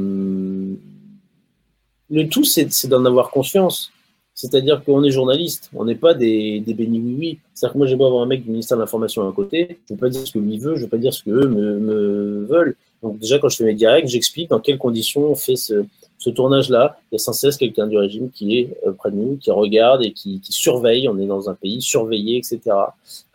le 2.13 2.29
tout, 2.29 2.43
c'est, 2.43 2.87
d'en 2.87 3.03
avoir 3.05 3.31
conscience. 3.31 3.91
C'est-à-dire 4.35 4.83
qu'on 4.83 5.03
est 5.03 5.11
journaliste, 5.11 5.69
on 5.75 5.85
n'est 5.85 5.95
pas 5.95 6.13
des, 6.13 6.63
bénis 6.65 6.99
oui-oui. 6.99 7.39
C'est-à-dire 7.53 7.73
que 7.73 7.77
moi, 7.79 7.87
j'ai 7.87 7.95
beau 7.95 8.05
avoir 8.05 8.23
un 8.23 8.25
mec 8.27 8.43
du 8.43 8.49
ministère 8.49 8.77
de 8.77 8.83
l'Information 8.83 9.27
à 9.27 9.31
côté, 9.31 9.79
je 9.87 9.93
ne 9.93 9.97
vais 9.97 9.99
pas 9.99 10.09
dire 10.09 10.25
ce 10.25 10.31
que 10.31 10.39
lui 10.39 10.57
veut, 10.57 10.75
je 10.75 10.81
ne 10.81 10.85
vais 10.85 10.89
pas 10.89 10.97
dire 10.97 11.13
ce 11.13 11.23
qu'eux 11.23 11.47
me, 11.47 11.79
me 11.79 12.45
veulent. 12.45 12.75
Donc 13.01 13.19
déjà, 13.19 13.37
quand 13.37 13.49
je 13.49 13.57
fais 13.57 13.65
mes 13.65 13.73
directs, 13.73 14.07
j'explique 14.07 14.49
dans 14.49 14.59
quelles 14.59 14.77
conditions 14.77 15.29
on 15.29 15.35
fait 15.35 15.55
ce, 15.55 15.85
tournage-là. 16.29 16.97
Il 17.11 17.15
y 17.15 17.17
a 17.17 17.19
sans 17.19 17.33
cesse 17.33 17.57
quelqu'un 17.57 17.85
du 17.85 17.97
régime 17.97 18.31
qui 18.31 18.57
est 18.57 18.77
euh, 18.87 18.93
près 18.93 19.11
de 19.11 19.17
nous, 19.17 19.35
qui 19.35 19.51
regarde 19.51 20.05
et 20.05 20.13
qui, 20.13 20.39
surveille. 20.49 21.09
On 21.09 21.19
est 21.19 21.25
dans 21.25 21.49
un 21.49 21.53
pays 21.53 21.81
surveillé, 21.81 22.37
etc. 22.37 22.61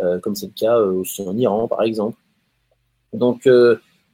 Euh, 0.01 0.19
comme 0.21 0.35
c'est 0.35 0.47
le 0.47 0.53
cas 0.59 0.79
euh, 0.79 0.93
aussi 0.93 1.21
en 1.21 1.37
Iran, 1.37 1.69
par 1.69 1.83
exemple. 1.83 2.17
Donc, 3.13 3.47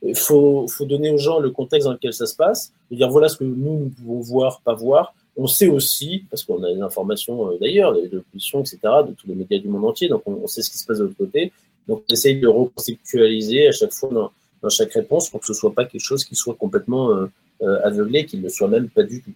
il 0.04 0.16
faut, 0.16 0.66
donner 0.80 1.10
aux 1.10 1.18
gens 1.18 1.38
le 1.40 1.50
contexte 1.50 1.86
dans 1.86 1.92
lequel 1.92 2.12
ça 2.12 2.26
se 2.26 2.36
passe, 2.36 2.72
et 2.90 2.96
dire 2.96 3.08
voilà 3.08 3.28
ce 3.28 3.36
que 3.36 3.44
nous, 3.44 3.54
nous 3.54 3.90
pouvons 3.90 4.20
voir, 4.20 4.60
pas 4.62 4.74
voir, 4.74 5.14
on 5.36 5.46
sait 5.46 5.68
aussi, 5.68 6.24
parce 6.30 6.44
qu'on 6.44 6.62
a 6.62 6.72
des 6.72 6.80
informations 6.80 7.50
euh, 7.50 7.58
d'ailleurs, 7.60 7.92
de 7.94 8.08
l'opposition, 8.12 8.60
etc., 8.60 8.78
de 9.06 9.12
tous 9.12 9.26
les 9.26 9.34
médias 9.34 9.58
du 9.58 9.68
monde 9.68 9.84
entier, 9.84 10.08
donc 10.08 10.22
on, 10.26 10.46
sait 10.46 10.62
ce 10.62 10.70
qui 10.70 10.78
se 10.78 10.86
passe 10.86 10.98
de 10.98 11.04
l'autre 11.04 11.16
côté. 11.16 11.52
Donc 11.88 12.04
on 12.08 12.12
essaye 12.12 12.38
de 12.38 12.46
reconceptualiser 12.46 13.68
à 13.68 13.72
chaque 13.72 13.92
fois 13.92 14.10
dans, 14.10 14.30
chaque 14.70 14.92
réponse 14.92 15.28
pour 15.28 15.40
que 15.40 15.46
ce 15.46 15.52
ne 15.52 15.56
soit 15.56 15.74
pas 15.74 15.84
quelque 15.84 16.00
chose 16.00 16.24
qui 16.24 16.34
soit 16.34 16.54
complètement 16.54 17.10
euh, 17.10 17.26
euh, 17.62 17.80
aveuglé, 17.84 18.24
qu'il 18.24 18.40
ne 18.40 18.48
soit 18.48 18.68
même 18.68 18.88
pas 18.88 19.02
du 19.02 19.22
tout. 19.22 19.32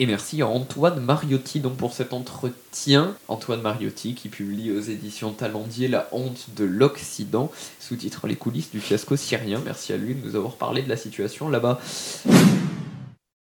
Et 0.00 0.06
merci 0.06 0.42
à 0.42 0.46
Antoine 0.46 1.00
Mariotti 1.00 1.58
donc 1.58 1.76
pour 1.76 1.92
cet 1.92 2.12
entretien. 2.12 3.16
Antoine 3.26 3.60
Mariotti 3.60 4.14
qui 4.14 4.28
publie 4.28 4.70
aux 4.70 4.80
éditions 4.80 5.32
Talendier 5.32 5.88
La 5.88 6.08
honte 6.12 6.46
de 6.56 6.64
l'Occident, 6.64 7.50
sous-titre 7.80 8.28
Les 8.28 8.36
coulisses 8.36 8.70
du 8.70 8.78
fiasco 8.78 9.16
syrien. 9.16 9.60
Merci 9.64 9.92
à 9.92 9.96
lui 9.96 10.14
de 10.14 10.24
nous 10.24 10.36
avoir 10.36 10.54
parlé 10.54 10.82
de 10.82 10.88
la 10.88 10.96
situation 10.96 11.48
là-bas. 11.48 11.80